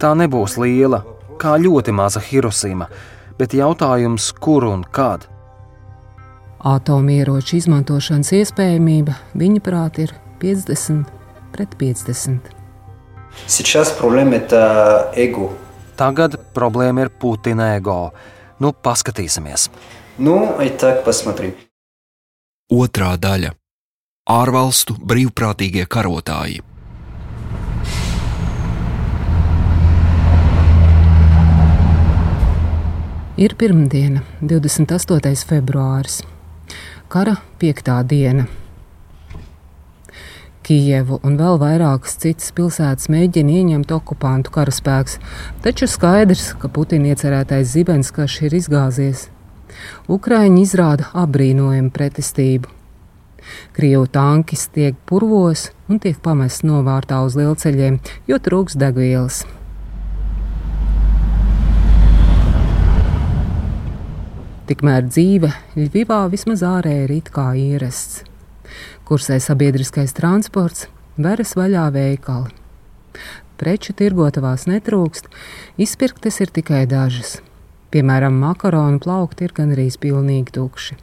Tā 0.00 0.14
nebūs 0.16 0.56
liela, 0.56 1.04
kā 1.36 1.58
ļoti 1.60 1.92
maza 1.92 2.20
Hirosima, 2.24 2.88
bet 3.38 3.54
jautājums, 3.54 4.32
kur 4.32 4.64
un 4.64 4.84
kad. 4.84 5.28
Atomieroču 6.62 7.56
izmantošanas 7.58 8.32
iespējamība, 8.38 9.16
viņa 9.34 9.62
prāt, 9.64 9.98
ir 9.98 10.14
50 10.42 11.08
pret 11.52 11.76
50. 11.78 12.52
Сейчас 13.46 13.90
проблема 13.90 14.36
это 14.36 15.12
эго. 15.16 15.50
Tagad 15.96 16.38
problēma 16.54 17.06
ir 17.06 17.10
Putina 17.10 17.76
ego. 17.76 18.12
Nu, 18.58 18.72
paskatīsimies. 18.72 19.70
Ну, 20.18 20.60
и 20.60 20.68
так 20.68 21.04
посмотрим. 21.04 21.54
Otrā 22.70 23.16
daļa - 23.16 24.40
ārvalstu 24.40 24.96
brīvprātīgie 24.96 25.86
karotāji. 25.86 26.62
Ir 33.37 33.53
pirmdiena, 33.53 34.23
28. 34.41 35.43
februāris, 35.45 36.23
kara 37.05 37.35
piektā 37.61 37.99
diena. 38.01 38.47
Kijevu 40.65 41.19
un 41.21 41.35
vēl 41.37 41.59
vairākas 41.61 42.15
citas 42.17 42.49
pilsētas 42.57 43.11
mēģina 43.13 43.59
ieņemt 43.59 43.93
okupantu 43.93 44.55
karaspēks, 44.55 45.19
taču 45.61 45.85
skaidrs, 45.85 46.47
ka 46.57 46.71
Putina 46.73 47.11
iecerētais 47.13 47.75
zibenskarš 47.75 48.39
ir 48.47 48.55
izgāzies. 48.57 49.27
Ukraiņi 50.09 50.63
izrāda 50.65 51.11
apbrīnojumu 51.13 51.93
pretestību. 51.93 52.73
Krievu 53.77 54.09
tanki 54.17 54.57
tiek 54.73 54.97
purvos 55.05 55.69
un 55.85 56.01
tiek 56.01 56.17
pamest 56.25 56.65
novārtā 56.65 57.21
uz 57.21 57.37
lielceļiem, 57.37 58.01
jo 58.25 58.41
trūks 58.41 58.81
degvielas. 58.81 59.43
Tikmēr 64.67 65.05
dzīve 65.07 65.47
Ļuvivā 65.79 66.25
vismaz 66.27 66.59
ārēji 66.67 67.03
ir 67.05 67.11
it 67.15 67.29
kā 67.31 67.53
ierasts. 67.55 68.25
Kursē 69.07 69.37
sabiedriskais 69.39 70.11
transports, 70.17 70.89
veras 71.15 71.53
vaļā 71.55 71.85
veikali. 71.95 72.51
Preču 73.55 73.95
tirgotavās 73.95 74.67
netrūkst, 74.67 75.31
izpirktas 75.79 76.41
ir 76.43 76.51
tikai 76.51 76.83
dažas. 76.83 77.37
Piemēram, 77.95 78.35
makaronu 78.43 78.99
plaukti 78.99 79.47
ir 79.47 79.55
gandrīz 79.55 79.95
pilnīgi 80.03 80.57
tukši. 80.59 80.99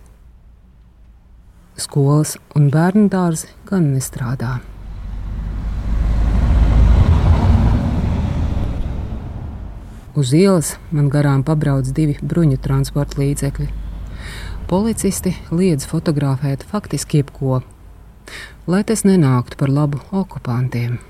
Skolas 1.81 2.37
un 2.53 2.69
bērnu 2.69 3.09
dārzi 3.09 3.49
gan 3.65 3.95
nestrādā. 3.97 4.59
Uz 10.15 10.31
ielas 10.31 10.77
man 10.95 11.09
garām 11.11 11.41
pabrauc 11.43 11.89
divi 11.91 12.15
bruņu 12.23 12.61
transporta 12.63 13.19
līdzekļi. 13.19 13.65
Policisti 14.71 15.33
liedz 15.51 15.89
fotografēt 15.91 16.63
faktiski 16.71 17.19
jebko, 17.19 17.59
lai 18.71 18.85
tas 18.87 19.03
nenāktu 19.03 19.59
par 19.59 19.73
labu 19.75 19.99
okupantiem. 20.15 21.01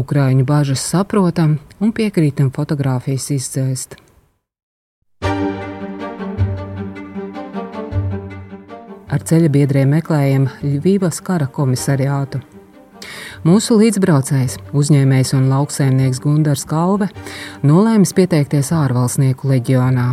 Ukrāņu 0.00 0.48
bažas 0.48 0.86
saprotam 0.94 1.58
un 1.78 1.92
piekrītam 1.92 2.48
fotografijas 2.56 3.28
izdzēst. 3.36 3.98
Ar 9.12 9.28
ceļa 9.28 9.52
biedriem 9.52 9.92
meklējam 9.98 10.48
Ļuvības 10.64 11.20
kara 11.22 11.52
komisariātu. 11.52 12.53
Mūsu 13.44 13.74
līdzbraucējs, 13.76 14.54
uzņēmējs 14.72 15.34
un 15.36 15.50
lauksaimnieks 15.50 16.22
Gunārs 16.24 16.62
Kalve 16.64 17.10
nolēmis 17.60 18.14
pieteikties 18.16 18.70
ārvalstnieku 18.72 19.50
leģionā. 19.50 20.06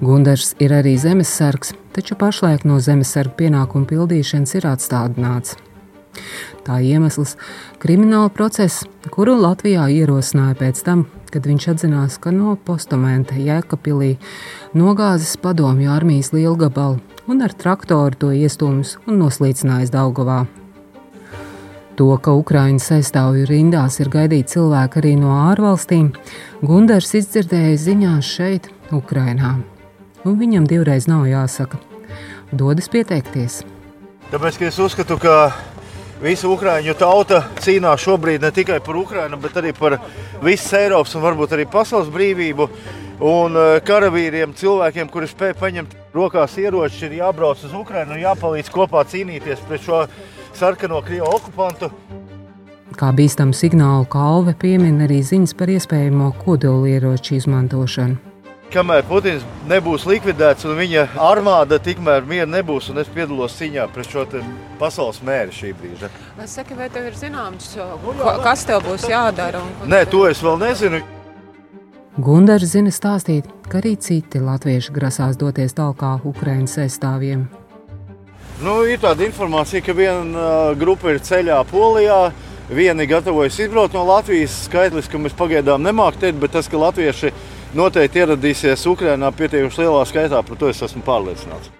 Gunārs 0.00 0.54
ir 0.64 0.72
arī 0.78 0.94
zemesargs, 0.96 1.74
taču 1.92 2.16
pašlaik 2.16 2.64
no 2.64 2.78
zemesarga 2.80 3.36
pienākumu 3.42 3.84
pildīšanas 3.92 4.56
ir 4.56 4.68
atstādināts. 4.72 5.58
Tā 6.64 6.80
iemesls- 6.80 7.36
krimināla 7.84 8.32
process, 8.32 8.88
kuru 9.10 9.36
Latvijā 9.36 9.84
ierosināja 9.92 10.56
pēc 10.56 10.82
tam, 10.88 11.06
kad 11.30 11.42
viņš 11.42 11.68
atzinās, 11.74 12.18
ka 12.18 12.30
no 12.30 12.56
postamenta 12.56 13.36
Jēkabpilī 13.36 14.16
nogāzis 14.74 15.36
padomju 15.36 15.92
armijas 15.92 16.32
lielgabalu 16.32 17.00
un 17.28 17.42
ar 17.42 17.50
traktoru 17.52 18.16
to 18.16 18.28
iestūmis 18.28 18.96
un 19.06 19.18
noslīcinājis 19.18 19.90
Daugavā. 19.90 20.63
To, 21.94 22.08
ka 22.18 22.32
Ukraiņas 22.34 22.88
aizstāvju 22.96 23.46
rindās 23.46 24.00
ir 24.02 24.08
gaidīti 24.10 24.56
cilvēki 24.56 24.98
arī 24.98 25.12
no 25.20 25.30
ārvalstīm, 25.52 26.08
Gunārs 26.66 27.12
izdzirdēja 27.14 27.76
ziņās 27.78 28.30
šeit, 28.34 28.66
Ukrainā. 28.90 29.52
Un 30.26 30.34
viņam 30.40 30.66
divreiz 30.66 31.06
nav 31.06 31.28
jāsaka, 31.30 31.78
dodas 32.50 32.90
pieteikties. 32.90 33.60
Tāpēc 34.32 34.58
es 34.66 34.80
uzskatu, 34.82 35.20
ka 35.22 35.52
visa 36.24 36.50
Ukrāņu 36.50 36.96
tauta 36.98 37.44
cīnās 37.62 38.02
šobrīd 38.02 38.42
ne 38.42 38.50
tikai 38.50 38.80
par 38.82 38.98
Ukrajinu, 38.98 39.38
bet 39.38 39.62
arī 39.62 39.70
par 39.78 40.00
visas 40.42 40.74
Eiropas 40.80 41.14
un 41.14 41.22
varbūt 41.22 41.54
arī 41.54 41.70
pasaules 41.70 42.10
brīvību. 42.10 42.70
Un 43.24 43.54
eh, 43.54 43.78
karavīriem, 43.86 44.56
cilvēkiem, 44.58 45.06
kuri 45.14 45.30
spēj 45.30 45.54
paņemt 45.60 45.92
rokās 46.16 46.56
ieroči, 46.58 47.04
ir 47.06 47.20
jābrauc 47.20 47.62
uz 47.62 47.70
Ukrajinu 47.70 48.16
un 48.16 48.24
jāpalīdz 48.24 48.72
kopā 48.74 49.04
cīnīties 49.06 49.62
pret 49.68 49.86
šo 49.86 50.00
sarkano 50.56 51.00
krievu 51.02 51.26
okupantu. 51.36 51.90
Kā 52.94 53.08
bīstamu 53.10 53.56
signālu 53.56 54.06
kalve 54.06 54.54
piemin 54.54 55.00
arī 55.02 55.18
ziņas 55.26 55.56
par 55.58 55.72
iespējamo 55.72 56.30
kodolieroču 56.44 57.34
izmantošanu. 57.40 58.16
Kamēr 58.74 59.04
Putins 59.06 59.42
nebūs 59.70 60.02
likvidēts 60.08 60.64
un 60.66 60.74
viņa 60.78 61.04
armāda, 61.22 61.78
tikmēr 61.78 62.24
miera 62.26 62.46
nebūs. 62.50 62.88
Un 62.90 62.98
es 63.02 63.10
piedalos 63.14 63.54
cīņā 63.58 63.84
pret 63.94 64.08
šo 64.10 64.24
te 64.30 64.40
pasaules 64.80 65.20
mēri 65.26 65.54
šī 65.54 65.74
brīža. 65.78 66.10
Saki, 66.46 66.74
vai 66.74 66.88
tev 66.90 67.06
ir 67.06 67.18
zināms, 67.18 67.74
ko- 67.78 68.42
kas 68.42 68.64
tev 68.64 68.82
būs 68.82 69.06
jādara? 69.10 69.60
un- 69.62 69.90
Nē, 69.90 70.08
to 70.10 70.26
es 70.26 70.42
vēl 70.42 70.58
nezinu. 70.58 71.02
Gunārs 72.18 72.70
zina 72.70 72.90
stāstīt, 72.90 73.44
ka 73.68 73.78
arī 73.80 73.96
citi 73.98 74.38
latvieši 74.38 74.92
grasās 74.94 75.36
doties 75.36 75.74
tālāk 75.74 76.22
Ukraiņas 76.24 76.78
aizstāvjiem. 76.86 77.46
Nu, 78.62 78.84
ir 78.86 79.00
tāda 79.02 79.24
informācija, 79.26 79.82
ka 79.82 79.94
viena 79.96 80.22
uh, 80.38 80.78
grupa 80.78 81.10
ir 81.10 81.22
ceļā 81.24 81.58
Polijā. 81.70 82.32
Vieni 82.70 83.04
gatavojas 83.06 83.58
izbraukt 83.60 83.96
no 83.96 84.04
Latvijas. 84.08 84.54
Skaitlis, 84.68 85.08
ka 85.10 85.18
mēs 85.20 85.34
pagaidām 85.36 85.82
nemākam 85.84 86.22
teikt, 86.22 86.38
bet 86.40 86.54
tas, 86.54 86.70
ka 86.70 86.80
latvieši 86.80 87.32
noteikti 87.76 88.22
ieradīsies 88.22 88.86
Ukrajinā 88.88 89.32
pietiekami 89.36 89.82
lielā 89.82 90.04
skaitā, 90.08 90.40
par 90.46 90.60
to 90.60 90.70
es 90.70 90.80
esmu 90.86 91.02
pārliecināts. 91.04 91.72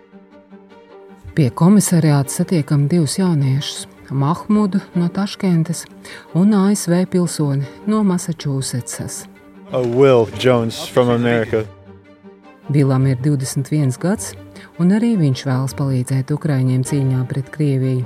Pie 1.34 1.48
komisariāta 1.50 2.30
satiekam 2.30 2.88
divus 2.90 3.16
jauniešus- 3.18 3.86
Mahmudu 4.22 4.80
no 4.94 5.08
Taškentas 5.08 5.86
un 6.34 6.54
ASV 6.54 7.06
pilsoni 7.10 7.64
no 7.86 8.02
Massachusettsas. 8.02 9.24
Will 9.72 10.28
Jones 10.38 10.86
from 10.86 11.08
America. 11.08 11.64
Bilam 12.68 13.06
ir 13.06 13.16
21 13.16 13.98
gads, 13.98 14.34
un 14.78 14.92
arī 14.96 15.14
viņš 15.20 15.46
vēlas 15.46 15.76
palīdzēt 15.78 16.34
Ukraiņiem 16.34 16.82
cīņā 16.84 17.22
pret 17.30 17.50
Krieviju. 17.54 18.04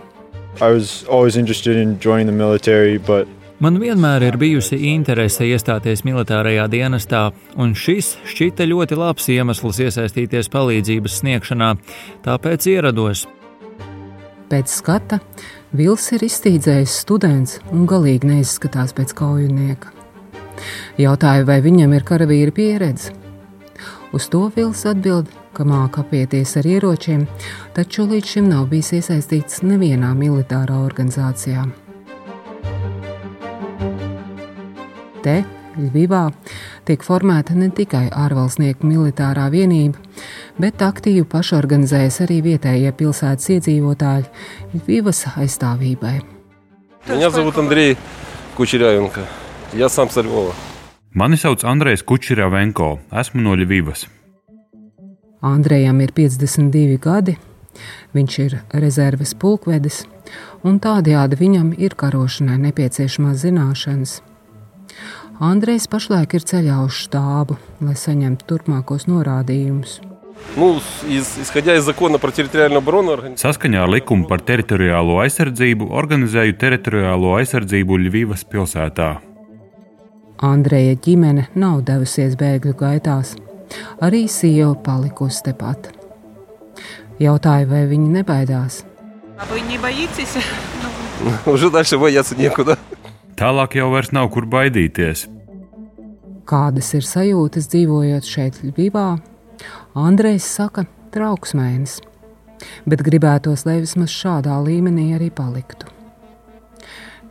I 0.61 0.73
was 0.73 1.05
always 1.09 1.37
interested 1.37 1.77
in 1.77 1.99
joining 2.01 2.27
the 2.27 2.37
military, 2.37 2.99
but 2.99 3.29
Man 3.59 3.81
vienmēr 3.83 4.23
ir 4.23 4.37
bijusi 4.39 4.77
interese 4.93 5.43
iestāties 5.43 6.05
militārajā 6.07 6.69
dienestā, 6.71 7.25
un 7.59 7.73
šis 7.75 8.13
šķita 8.31 8.69
ļoti 8.71 8.95
labs 8.95 9.27
iemesls 9.35 9.81
iesaistīties 9.83 10.47
palīdzības 10.53 11.17
sniegšanā, 11.19 11.73
tāpēc 12.23 12.69
ierados. 12.71 13.25
Pēc 14.49 14.71
skata 14.71 15.19
Vils 15.75 16.07
ir 16.15 16.23
iztīdzējis 16.25 16.95
students 17.03 17.59
un 17.75 17.83
galīgi 17.91 18.31
neizskatās 18.31 18.95
pēc 18.95 19.11
kaujinieka. 19.19 19.91
Jautāju, 21.03 21.49
vai 21.51 21.59
viņam 21.67 21.99
ir 21.99 22.07
karavīra 22.07 22.55
pieredze. 22.55 23.11
Uz 24.15 24.31
to 24.31 24.47
Vils 24.55 24.87
atbild, 24.87 25.35
ka 25.54 25.66
māca 25.68 26.02
apieties 26.04 26.56
ar 26.60 26.68
ieročiem, 26.68 27.26
taču 27.76 28.08
līdz 28.10 28.34
šim 28.36 28.50
nav 28.52 28.68
bijis 28.72 28.94
iesaistīts 29.00 29.64
nevienā 29.64 30.14
militārā 30.18 30.80
organizācijā. 30.84 31.66
Te, 35.24 35.44
Ļuvivā, 35.74 36.28
tiek 36.86 37.02
formēta 37.02 37.56
ne 37.58 37.72
tikai 37.74 38.04
ārvalstnieku 38.14 38.86
militārā 38.86 39.48
vienība, 39.50 39.98
bet 40.62 40.84
aktīvi 40.86 41.24
pašorganizējas 41.32 42.20
arī 42.28 42.42
vietējie 42.46 42.92
pilsētas 43.00 43.50
iedzīvotāji 43.56 44.30
Ļuvivas 44.76 45.26
aizstāvībai. 45.34 46.22
Меня 47.08 47.30
зовут 47.30 47.58
Андрей 47.58 47.98
Кучерявенко. 48.56 49.22
Я 49.74 49.90
сам 49.90 50.10
с 50.10 50.22
Львова. 50.22 50.54
Mani 51.14 51.38
sauc 51.38 51.64
Andrejs 51.64 52.02
Kučeravenko, 52.02 52.88
esmu 53.22 53.42
no 53.46 53.54
Ļuvivas. 53.54 54.08
Andrejam 55.41 56.01
ir 56.03 56.11
52 56.11 56.99
gadi, 56.99 57.37
viņš 58.15 58.39
ir 58.43 58.57
rezerves 58.75 59.37
pulkvedis, 59.39 60.03
un 60.67 60.81
tādējādi 60.83 61.39
viņam 61.39 61.69
ir 61.79 61.95
karošanai 61.95 62.59
nepieciešamās 62.67 63.45
zināšanas. 63.45 64.19
Andrejs 65.39 65.87
pašlaik 65.87 66.35
ir 66.35 66.43
ceļā 66.43 66.81
uz 66.83 66.99
štābu, 67.05 67.55
lai 67.87 67.95
saņemtu 67.95 68.49
turpmākos 68.51 69.07
norādījumus. 69.07 70.01
Saskaņā 73.39 73.81
ar 73.85 73.95
likumu 73.95 74.27
par 74.31 74.43
teritoriālo 74.51 75.19
aizsardzību 75.23 75.91
organizēju 76.03 76.59
teritoriālo 76.59 77.35
aizsardzību 77.39 78.03
Ļuvijas 78.07 78.47
pilsētā. 78.51 79.11
Andreja 80.43 80.95
ģimene 81.03 81.49
nav 81.59 81.85
devusies 81.87 82.35
bēgļu 82.39 82.75
gaitās. 82.79 83.37
arī 84.02 84.26
sieva 84.30 84.74
palikusi 84.76 85.44
tepat. 85.50 85.92
Jautāju, 87.22 87.70
vai 87.70 87.86
viņi 87.88 88.10
nebaidās. 88.22 88.84
А 89.38 89.46
вы 89.46 89.62
не 89.62 89.78
боитесь? 89.78 90.36
Ну, 91.46 91.54
уже 91.54 91.70
дальше 91.70 91.98
бояться 91.98 92.36
некуда. 92.36 92.78
Tālāk 93.36 93.76
jau 93.76 93.90
vairs 93.92 94.12
nav 94.12 94.30
kur 94.32 94.46
baidīties. 94.46 95.28
Kādas 96.46 96.94
ir 96.94 97.06
sajūtas 97.08 97.70
dzīvojot 97.72 98.28
šeit, 98.28 98.60
Ļuvivā? 98.62 99.18
Andrejs 99.96 100.46
saka, 100.46 100.86
trauksmēnis, 101.14 102.02
bet 102.86 103.04
gribētos, 103.06 103.66
lai 103.66 103.80
vismaz 103.82 104.14
šādā 104.14 104.58
līmenī 104.64 105.14
arī 105.18 105.32
paliktu. 105.34 105.90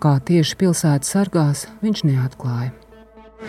Kā 0.02 0.16
tieši 0.18 0.56
pilsētas 0.58 1.12
sargās, 1.14 1.66
viņš 1.84 2.04
neatklāja. 2.08 2.72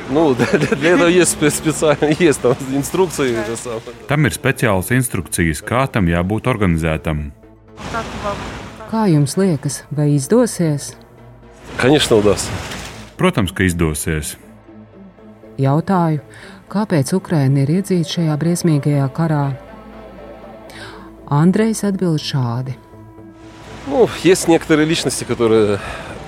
Ну, 0.10 0.34
для 0.36 0.90
этого 0.96 1.08
есть 1.08 1.36
спе- 1.38 1.50
специально, 1.52 2.16
есть 2.20 2.42
там 2.42 2.56
инструкции. 2.74 3.36
это 3.38 3.56
самое. 3.56 3.82
Tam 4.08 4.26
ir 4.26 4.34
speciālas 4.34 4.90
instrukcijas, 4.92 5.62
kā 5.62 5.88
tam 5.88 6.08
jābūt 6.08 6.48
organizētam. 6.50 7.32
Kā 8.92 9.06
jums 9.10 9.38
liekas, 9.38 9.84
vai 9.92 10.16
izdosies? 10.16 10.96
Конечно, 11.78 12.18
удастся. 12.18 12.52
Protams, 13.18 13.52
ka 13.54 13.64
izdosies. 13.64 14.36
Jautāju, 15.58 16.22
kāpēc 16.70 17.14
Ukraina 17.14 17.62
ir 17.64 17.70
iedzīta 17.82 18.10
šajā 18.10 18.38
briesmīgajā 18.38 19.08
karā? 19.14 19.56
Andrejs 21.30 21.84
atbild 21.84 22.20
šādi. 22.22 22.76
Ну, 23.88 24.08
есть 24.24 24.48
некоторые 24.48 24.86
личности, 24.86 25.24
которые 25.24 25.80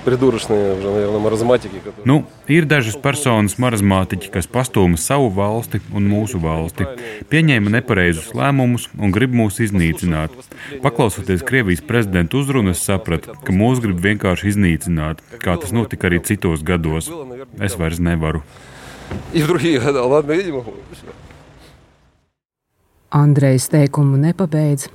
придурочные, 0.04 0.78
уже, 0.78 0.90
наверное, 0.90 1.18
маразматики. 1.18 1.78
которые- 1.84 2.04
Nu, 2.04 2.24
ir 2.48 2.64
dažas 2.64 2.96
personas, 2.96 3.58
marazmātiķi, 3.58 4.30
kas 4.30 4.46
pastūma 4.46 4.96
savu 4.96 5.30
valsti 5.30 5.80
un 5.92 6.10
mūsu 6.10 6.38
valsti, 6.40 6.86
pieņēma 7.30 7.70
nepareizus 7.70 8.32
lēmumus 8.32 8.88
un 8.98 9.10
grib 9.10 9.32
mūs 9.34 9.58
iznīcināt. 9.58 10.30
Paklausoties 10.82 11.42
Krievijas 11.42 11.80
prezidenta 11.80 12.36
uzrunas, 12.36 12.78
sapratu, 12.78 13.34
ka 13.44 13.52
mūs 13.52 13.80
grib 13.80 13.98
vienkārši 14.00 14.48
iznīcināt, 14.52 15.18
kā 15.38 15.58
tas 15.60 15.72
notika 15.72 16.08
arī 16.08 16.20
citos 16.20 16.62
gados. 16.62 17.10
Es 17.58 17.76
vairs 17.76 17.98
nevaru. 17.98 18.42
И 19.32 19.42
в 19.42 19.46
другие 19.46 19.78
года. 19.78 20.02
Ладно, 20.02 20.32
я 20.32 20.42
не 20.42 20.52
могу. 20.52 20.72
Andrejs 23.10 23.68
teikumu 23.68 24.16
nepabeidz 24.16 24.88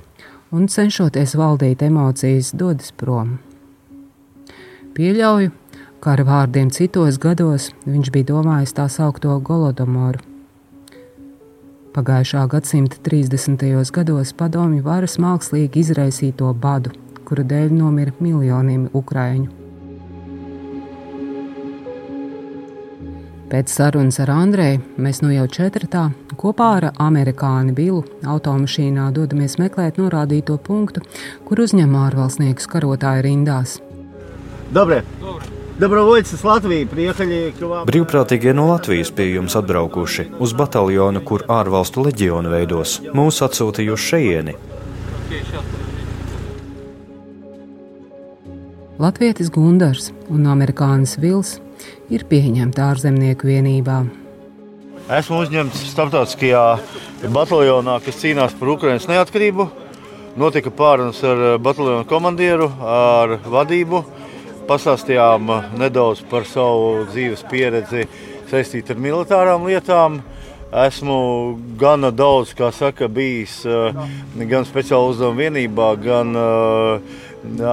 un, 0.52 0.68
cenšoties 0.68 1.34
valdīt 1.34 1.82
emocijas, 1.82 2.52
dodas 2.52 2.92
prom. 2.92 3.38
Pieļauju, 4.97 5.51
ka 6.01 6.15
ar 6.15 6.23
vārdiem 6.25 6.71
citos 6.73 7.19
gados 7.21 7.67
viņš 7.85 8.07
bija 8.15 8.25
domājis 8.31 8.71
tā 8.79 8.87
saucamo 8.89 9.35
Golodomoru. 9.45 10.23
Pagājušā 11.93 12.47
gadsimta 12.49 12.97
30. 13.05 13.61
gados 13.93 14.33
padomju 14.39 14.81
varas 14.87 15.19
mākslīgi 15.21 15.83
izraisīto 15.83 16.49
badu, 16.65 16.95
kura 17.29 17.45
dēļ 17.45 17.77
nomira 17.77 18.15
miljoniem 18.17 18.89
ukrāņu. 18.97 19.53
Pēc 23.53 23.69
sarunas 23.69 24.17
ar 24.25 24.33
Andreju 24.33 24.81
mēs 24.97 25.21
nu 25.21 25.29
jau 25.29 25.45
četratā 25.45 26.07
kopā 26.41 26.73
ar 26.81 26.89
amerikāni 26.97 27.77
Bilu 27.77 28.01
automašīnā 28.25 29.11
dodamies 29.13 29.59
meklēt 29.61 30.01
norādīto 30.01 30.57
punktu, 30.57 31.05
kur 31.45 31.67
uzņem 31.69 31.93
ārvalstniekus 32.01 32.65
karotāju 32.73 33.29
rindās. 33.29 33.77
Dobre. 34.71 35.03
Dobre. 35.21 35.57
Dobrovoļci 35.77 36.33
uz 36.33 36.41
Latviju 36.41 36.87
priekali, 36.89 37.35
ka 37.53 37.67
vām... 37.69 37.83
Eh, 37.83 37.89
Brīvprātīgie 37.91 38.53
no 38.57 38.65
Latvijas 38.71 39.11
pie 39.13 39.27
jums 39.35 39.53
atbraukuši 39.59 40.25
uz 40.41 40.55
bataljonu, 40.57 41.21
kur 41.21 41.43
ārvalstu 41.53 42.01
leģionu 42.07 42.49
veidos. 42.49 42.95
Mūs 43.13 43.43
atsūtīja 43.45 43.93
uz 43.93 44.01
šejieni. 44.01 44.55
Latvietis 48.97 49.53
Gundars 49.53 50.09
un 50.33 50.49
amerikānis 50.49 51.13
Vils 51.21 51.59
ir 52.09 52.25
pieņemti 52.25 52.81
ārzemnieku 52.81 53.45
vienībā. 53.45 54.01
Esmu 55.13 55.43
uzņemts 55.45 55.85
starptautiskajā 55.93 56.65
bataljonā, 57.29 58.01
kas 58.01 58.17
cīnās 58.25 58.57
par 58.57 58.73
Ukraiņas 58.73 59.11
neatkarību. 59.13 59.69
Notika 60.41 60.73
pārunas 60.73 61.21
ar 61.21 61.49
eh, 61.53 61.57
bataljonu 61.61 62.09
komandieru, 62.09 62.73
ar 62.81 63.37
vadību 63.45 64.07
Pastāstījām 64.67 65.51
eh, 65.51 65.69
nedaudz 65.79 66.23
par 66.27 66.47
savu 66.47 67.05
dzīves 67.07 67.45
pieredzi 67.47 68.03
saistītu 68.51 68.95
ar 68.95 68.99
militārām 69.03 69.67
lietām. 69.67 70.19
Esmu 70.67 71.19
gana 71.79 72.09
daudz, 72.11 72.51
saka, 72.75 73.07
bijis 73.07 73.61
eh, 73.63 73.95
gan 74.49 74.67
speciāla 74.67 75.13
uzdevuma 75.13 75.45
vienībā, 75.45 75.87
gan 76.03 76.35
eh, 76.35 77.15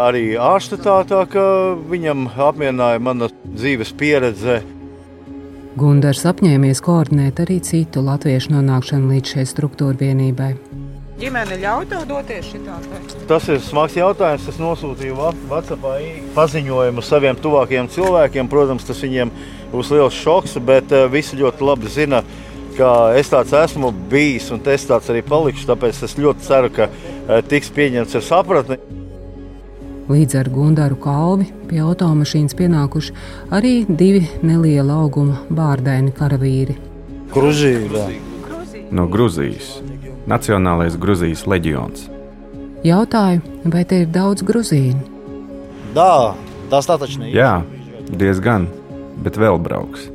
arī 0.05 0.25
ārštatā. 0.39 1.01
Tā 1.11 1.25
kā 1.33 1.49
viņam 1.91 2.29
apmierināja 2.31 3.03
mana 3.03 3.31
dzīves 3.43 3.91
pieredze. 3.99 4.61
Gundars 5.75 6.23
apņēmies 6.31 6.79
koordinēt 6.87 7.43
arī 7.43 7.59
citu 7.59 8.07
latviešu 8.07 8.55
nonākšanu 8.55 9.17
līdz 9.17 9.35
šai 9.35 9.49
struktūra 9.51 9.99
vienībai. 9.99 10.55
Ģimene 11.21 11.59
ļauj 11.63 11.87
tev 11.91 12.07
doties 12.09 12.49
šitā 12.51 12.79
te? 12.85 13.03
Tas 13.31 13.47
ir 13.53 13.61
smags 13.65 13.97
jautājums. 13.99 14.49
Es 14.51 14.59
nosūtīju 14.61 15.19
WhatsApp 15.51 15.87
paziņojumu 16.37 17.05
saviem 17.05 17.39
tuvākajiem 17.41 17.91
cilvēkiem. 17.95 18.51
Protams, 18.51 18.87
tas 18.89 19.03
viņiem 19.05 19.33
būs 19.73 19.93
liels 19.95 20.19
šoks, 20.25 20.59
bet 20.65 20.93
eh, 20.95 21.07
visi 21.11 21.39
ļoti 21.41 21.67
labi 21.67 21.93
zina, 21.93 22.25
ka 22.79 22.91
es 23.19 23.31
tāds 23.31 23.55
esmu 23.55 23.93
bijis 24.11 24.51
un 24.55 24.63
es 24.73 24.87
tāds 24.89 25.11
arī 25.13 25.23
palikšu. 25.27 25.69
Tāpēc 25.71 26.03
es 26.07 26.19
ļoti 26.19 26.47
ceru, 26.49 26.75
ka 26.75 26.91
eh, 26.91 27.41
tiks 27.49 27.73
pieņemts 27.75 28.21
ar 28.21 28.29
sapratni. 28.33 28.81
Līdz 30.05 30.35
ar 30.37 30.51
Gundaru 30.53 30.99
kalvi 31.01 31.47
pie 31.71 31.79
automašīnas 31.81 32.53
pienākuši 32.59 33.15
arī 33.57 33.73
divi 33.89 34.27
neliela 34.45 34.99
auguma 35.01 35.39
bārdaini 35.49 36.13
karavīri. 36.13 36.77
Gruzija. 37.33 38.05
No 38.93 39.09
Gruzijas. 39.09 39.79
Nacionālais 40.31 40.97
Grūzijas 40.97 41.45
leģions. 41.51 42.09
Jautāju, 42.85 43.43
vai 43.73 43.85
te 43.89 44.03
ir 44.05 44.11
daudz 44.13 44.45
gruzīnu? 44.45 45.01
Dā, 45.97 46.35
tas 46.73 46.89
tā 46.89 46.97
taču 47.01 47.21
ne. 47.21 47.31
Jā, 47.33 47.61
diezgan, 48.09 48.67
bet 49.25 49.37
vēl 49.41 49.61
brauks. 49.61 50.09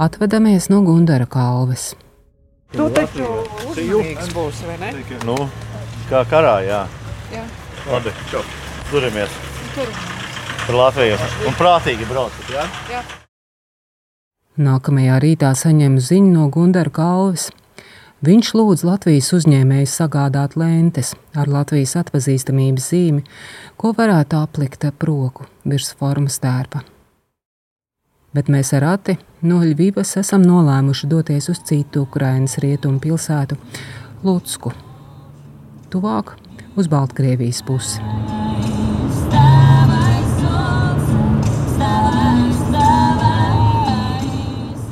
Atvadamies 0.00 0.70
no 0.72 0.80
Gundara 0.84 1.28
kalves. 1.28 1.90
Tu 2.72 2.86
taču 2.96 3.28
uzmanīgs 3.68 4.32
būsi, 4.32 4.68
vai 4.68 4.78
ne? 4.80 4.92
Nu, 5.28 5.36
kā 6.08 6.24
karā, 6.30 6.60
jā. 6.64 6.84
jā. 7.34 7.44
Labi, 7.90 8.16
turamies. 8.32 9.40
Turamies. 9.76 10.10
Par 10.66 10.76
Latviju. 10.76 11.16
Un 11.48 11.58
prātīgi 11.58 12.08
braucat, 12.08 12.52
jā? 12.52 12.68
Jā. 12.92 13.02
Nākamajā 14.60 15.16
rītā 15.22 15.54
saņēmu 15.56 16.02
ziņu 16.04 16.34
no 16.34 16.46
Gundara 16.52 16.92
Kalvis. 16.92 17.46
Viņš 18.20 18.50
lūdz 18.52 18.82
Latvijas 18.84 19.30
uzņēmējus 19.38 19.94
sagādāt 20.02 20.56
lentes 20.60 21.14
ar 21.32 21.48
Latvijas 21.48 21.94
atpazīstamības 22.02 22.88
zīmi, 22.92 23.24
ko 23.80 23.94
varētu 23.96 24.36
aplikt 24.36 24.84
ap 24.84 25.06
roku 25.08 25.48
virs 25.64 25.94
formas 25.96 26.36
tērpa. 26.44 26.82
Bet 28.36 28.52
mēs 28.52 28.74
ar 28.76 28.84
Ati 28.92 29.16
no 29.48 29.62
Ļuvijas 29.64 30.18
esam 30.20 30.44
nolēmuši 30.44 31.08
doties 31.08 31.48
uz 31.48 31.64
citu 31.64 32.04
Ukrainas 32.04 32.58
rietumu 32.60 33.00
pilsētu, 33.00 33.56
Lutsku, 34.28 34.74
tuvāk 35.88 36.36
uz 36.76 36.92
Baltkrievijas 36.92 37.64
pusi. 37.64 38.79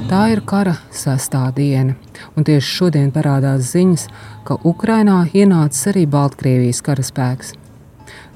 Tā 0.10 0.22
ir 0.34 0.44
kara 0.46 0.76
sastāvdiena, 0.94 1.96
un 2.38 2.46
tieši 2.48 2.70
šodien 2.78 3.12
parādās 3.16 3.72
ziņas, 3.74 4.08
ka 4.46 4.60
Ukrainā 4.64 5.24
ienācis 5.34 5.90
arī 5.92 6.06
Baltkrievijas 6.06 6.84
karaspēks. 6.86 7.54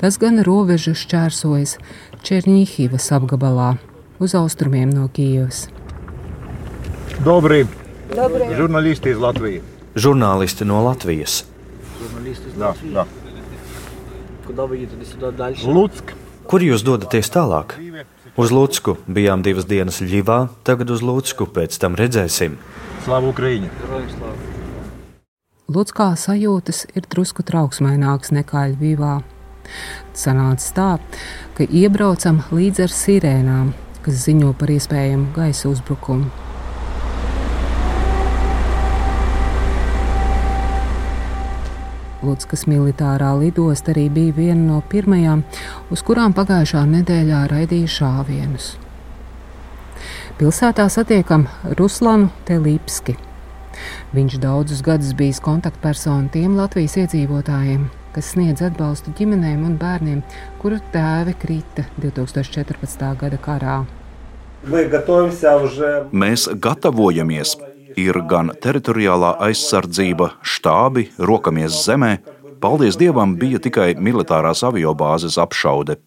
Tas 0.02 0.18
gan 0.22 0.42
robežu 0.46 0.96
šķērsojas 0.98 1.78
Černīhivas 2.26 3.12
apgabalā, 3.14 3.76
uz 4.20 4.34
austrumiem 4.36 4.90
no 4.94 5.08
Kijavas. 5.10 5.68
Добрый. 7.24 7.68
Добрый. 8.14 8.56
Журналисты 8.56 9.10
из 9.10 9.18
Латвии. 9.18 9.64
Žurnālisti 9.96 10.64
no 10.64 10.84
Latvijas. 10.84 11.46
Да, 12.56 12.76
да. 12.94 13.08
Куда 14.46 14.66
вы 14.66 14.78
едете 14.78 15.06
сюда 15.06 15.32
дальше? 15.32 15.68
Луцк. 15.68 16.14
Kur 16.53 16.61
jūs 16.61 16.83
dodaties 16.85 17.31
tālāk? 17.33 17.79
Uz 18.37 18.51
Lūcku 18.53 18.99
bijām 19.09 19.41
divas 19.41 19.65
dienas 19.65 20.03
Ļivā, 20.05 20.51
tagad 20.69 20.91
uz 20.93 21.01
Lūcku, 21.01 21.47
pēc 21.49 21.79
tam 21.81 21.97
redzēsim. 21.97 22.59
Slavu 23.07 23.31
Ukrīņu! 23.33 23.71
Lūdzkā 25.73 26.11
sajūtas 26.21 26.83
ir 26.93 27.09
drusku 27.09 27.41
trauksmainākas 27.49 28.35
nekā 28.37 28.67
Ļivā. 28.75 29.15
Sanāca 30.13 30.77
tā, 30.77 30.91
ka 31.57 31.65
iebraucam 31.65 32.45
līdz 32.53 32.85
ar 32.85 32.97
sirēnām, 33.01 33.73
kas 34.05 34.21
ziņo 34.29 34.53
par 34.61 34.77
iespējamu 34.77 35.33
gaisa 35.33 35.73
uzbrukumu. 35.73 36.29
Lutskas 42.23 42.67
militārā 42.71 43.33
lidosta 43.41 43.91
arī 43.95 44.07
bija 44.13 44.37
viena 44.37 44.63
no 44.63 44.79
pirmajām, 44.93 45.43
uz 45.91 46.03
kurām 46.07 46.35
pagājušā 46.37 46.85
nedēļā 46.91 47.43
raidīja 47.51 47.91
šāvienus. 47.97 48.73
Pilsētā 50.39 50.87
satiekam 50.91 51.49
Ruslanu 51.79 52.31
Telīpski. 52.49 53.17
Viņš 54.15 54.39
daudzus 54.43 54.83
gadus 54.85 55.13
bijis 55.19 55.41
kontaktpersona 55.43 56.31
tiem 56.33 56.57
Latvijas 56.59 56.97
iedzīvotājiem, 57.03 57.89
kas 58.15 58.33
sniedz 58.35 58.63
atbalstu 58.67 59.15
ģimenēm 59.19 59.65
un 59.69 59.77
bērniem, 59.81 60.23
kuru 60.63 60.81
tēvi 60.95 61.37
krita 61.43 61.87
2014. 61.99 63.07
gada 63.23 63.41
karā. 63.43 63.83
Mēs 66.13 66.49
gatavojamies 66.63 67.57
ir 67.97 68.21
gan 68.29 68.53
teritoriālā 68.63 69.35
aizsardzība, 69.49 70.33
štābi, 70.43 71.09
rokamies 71.19 71.83
zemē. 71.87 72.17
Paldies 72.63 72.97
Dievam, 73.01 73.35
bija 73.37 73.59
tikai 73.59 73.93
militārās 73.99 74.63
aviobāzes 74.67 75.39
apšaude. 75.43 75.99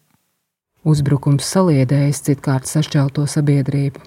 Uzbrukums 0.86 1.48
saliedējis 1.50 2.22
citkārt 2.28 2.70
sašķelto 2.70 3.26
sabiedrību. 3.28 4.04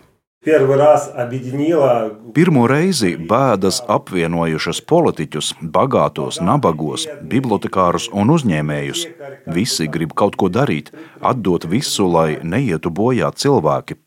Pirmo 2.34 2.62
reizi 2.72 3.10
bēdas 3.32 3.82
apvienojušas 3.96 4.80
politiķus, 4.88 5.50
bagātos, 5.76 6.40
nabagos, 6.40 7.04
bibliotekārus 7.34 8.08
un 8.16 8.32
uzņēmējus. 8.38 9.04
Visi 9.52 9.90
grib 9.92 10.16
kaut 10.16 10.40
ko 10.40 10.48
darīt, 10.48 10.94
atdot 11.20 11.68
visu, 11.68 12.08
lai 12.08 12.40
neietu 12.40 12.88
bojā 13.02 13.34
cilvēki. 13.36 14.00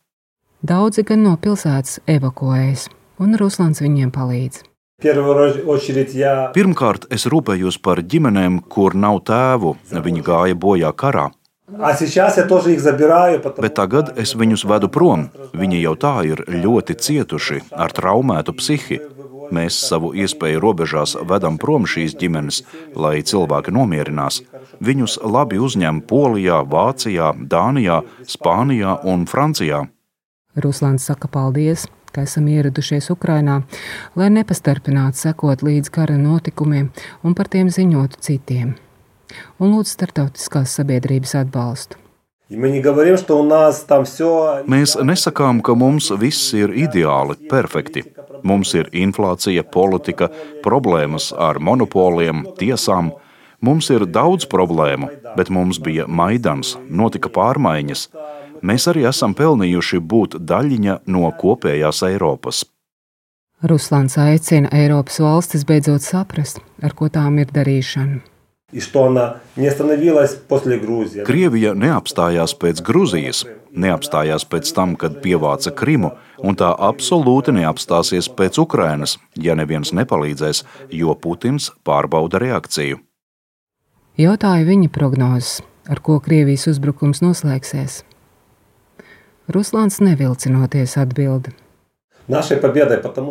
Daudzi 0.64 1.04
gan 1.04 1.26
no 1.28 1.37
pilsētas 1.37 2.00
evakuējas 2.08 2.88
un 3.22 3.38
Ruslans 3.40 3.82
viņiem 3.82 4.12
palīdz. 4.14 4.62
Pirmkārt, 5.02 7.08
es 7.11 7.26
rūpējos 7.26 7.80
par 7.82 8.04
ģimenēm, 8.06 8.61
kur 8.70 8.94
nav 8.94 9.24
tēvu, 9.26 9.74
viņi 9.90 10.26
gāja 10.26 10.54
bojā 10.54 10.92
karā. 10.94 11.30
Bet 13.64 13.74
tagad 13.78 14.12
es 14.20 14.35
viņus 14.37 14.64
vedu 14.68 14.90
prom. 14.92 15.24
Viņi 15.56 15.80
jau 15.82 15.94
tā 15.96 16.14
ir 16.28 16.44
ļoti 16.46 16.96
cietuši, 17.06 17.62
ar 17.72 17.94
traumētu 17.96 18.54
psihi. 18.58 19.00
Mēs 19.52 19.76
savu 19.88 20.12
iespēju 20.16 20.61
robežās 20.64 21.14
vedam 21.28 21.58
prom 21.61 21.85
šīs 21.88 22.14
ģimenes, 22.20 22.62
lai 22.96 23.20
cilvēki 23.26 23.74
nomierinās. 23.74 24.40
Viņus 24.80 25.18
labi 25.24 25.58
uzņem 25.61 26.00
Polijā, 26.08 26.62
Vācijā, 26.64 27.32
Dānijā, 27.37 28.00
Spānijā 28.28 28.96
un 29.08 29.26
Francijā. 29.28 29.85
Ruslans 30.56 31.04
saka 31.08 31.28
paldies, 31.32 31.87
ka 32.12 32.27
esam 32.27 32.48
ieradušies 32.53 33.11
Ukrajinā, 33.14 33.62
lai 34.18 34.29
nepastarpinātu 34.35 35.25
sekot 35.25 35.64
līdz 35.64 35.90
kara 35.94 36.18
notikumiem 36.20 36.92
un 37.25 37.35
par 37.38 37.51
tiem 37.53 37.72
ziņotu 37.72 38.20
citiem, 38.22 38.77
un 39.59 39.75
lūdzu 39.75 39.96
starptautiskās 39.96 40.79
sabiedrības 40.79 41.35
atbalstu. 41.42 41.98
Mēs 44.72 44.96
nesakām, 45.09 45.62
ka 45.64 45.75
mums 45.79 46.11
viss 46.20 46.53
ir 46.53 46.75
ideāli, 46.77 47.38
perfekti. 47.48 48.03
Mums 48.44 48.75
ir 48.77 48.90
inflācija, 48.92 49.64
politika, 49.64 50.29
problēmas 50.64 51.31
ar 51.33 51.61
monopoliem, 51.62 52.44
tiesām. 52.59 53.12
Mums 53.62 53.88
ir 53.94 54.05
daudz 54.05 54.44
problēmu, 54.51 55.09
bet 55.38 55.48
mums 55.55 55.79
bija 55.81 56.05
Maidans, 56.11 56.75
notika 56.90 57.31
pārmaiņas 57.33 58.09
mēs 58.62 58.88
arī 58.90 59.07
esam 59.11 59.35
pelnījuši 59.38 60.01
būt 60.01 60.38
daļiņa 60.40 60.98
no 61.07 61.31
kopējās 61.38 62.03
Eiropas. 62.09 62.64
Ruslāns 63.62 64.18
aicina 64.18 64.72
Eiropas 64.75 65.20
valstis 65.22 65.62
beidzot 65.66 66.03
saprast, 66.03 66.59
ar 66.83 66.94
ko 66.98 67.07
tām 67.12 67.38
ir 67.38 67.51
darīšana. 67.55 68.22
Krievija 71.29 71.75
neapstājās 71.77 72.55
pēc 72.57 72.81
Grūzijas, 72.87 73.42
neapstājās 73.85 74.46
pēc 74.48 74.70
tam, 74.72 74.94
kad 74.96 75.18
pievāca 75.20 75.70
Krimu, 75.77 76.14
un 76.40 76.57
tā 76.57 76.70
absolūti 76.72 77.53
neapstāsies 77.53 78.31
pēc 78.33 78.59
Ukrainas, 78.64 79.18
ja 79.37 79.55
neviens 79.55 79.92
nepalīdzēs, 79.92 80.64
jo 80.88 81.14
Putins 81.14 81.68
pārbauda 81.85 82.40
reakciju. 82.40 83.03
Jautāja 84.16 84.64
viņa 84.64 84.88
prognozes, 84.92 85.61
ar 85.88 86.01
ko 86.01 86.16
Krievijas 86.25 86.66
uzbrukums 86.72 87.20
noslēgsies. 87.20 88.03
Ruslāns 89.47 90.01
nevilcinoties 90.03 90.97
atbild. 90.99 91.53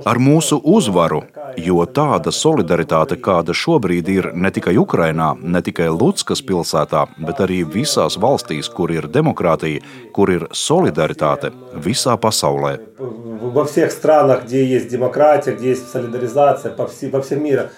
Ar 0.09 0.17
mūsu 0.17 0.57
uzvaru, 0.65 1.19
jo 1.61 1.85
tāda 1.85 2.33
solidaritāte, 2.33 3.19
kāda 3.21 3.53
šobrīd 3.53 4.09
ir 4.09 4.33
ne 4.33 4.49
tikai 4.49 4.73
Ukrainā, 4.81 5.35
ne 5.37 5.61
tikai 5.61 5.91
Lutskas 5.93 6.41
pilsētā, 6.41 7.05
bet 7.21 7.43
arī 7.45 7.61
visās 7.77 8.17
valstīs, 8.17 8.73
kur 8.73 8.89
ir 8.95 9.05
demokrātija, 9.13 9.85
kur 10.17 10.33
ir 10.33 10.49
solidaritāte 10.49 11.53
visā 11.77 12.17
pasaulē. 12.17 12.81
Во 12.97 13.65
всех 13.67 13.93
странах, 13.93 14.45
где 14.47 14.65
есть 14.65 14.89
демократия, 14.89 15.53
где 15.53 15.69
есть 15.77 15.91
солидаризация, 15.93 16.73
по 16.73 16.87
всей, 16.87 17.11
по 17.11 17.21
всем 17.21 17.45
миру. 17.45 17.69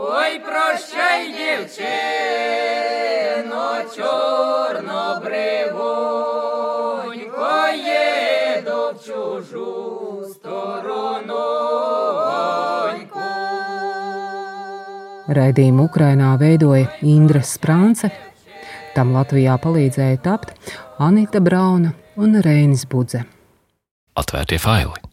Ой, 0.00 0.40
прощай, 0.40 1.28
дівчино, 1.36 1.98
Raidījumu 15.37 15.87
Ukrainā 15.89 16.33
veidoja 16.41 16.89
Indra 17.01 17.43
Sprānce, 17.45 18.11
tam 18.95 19.15
Latvijā 19.15 19.57
palīdzēja 19.61 20.21
tapt 20.25 20.53
Anita 21.01 21.41
Brauna 21.41 21.93
un 22.17 22.41
Reinis 22.45 22.85
Budze. 22.89 23.25
Atvērtie 24.19 24.61
faili! 24.61 25.12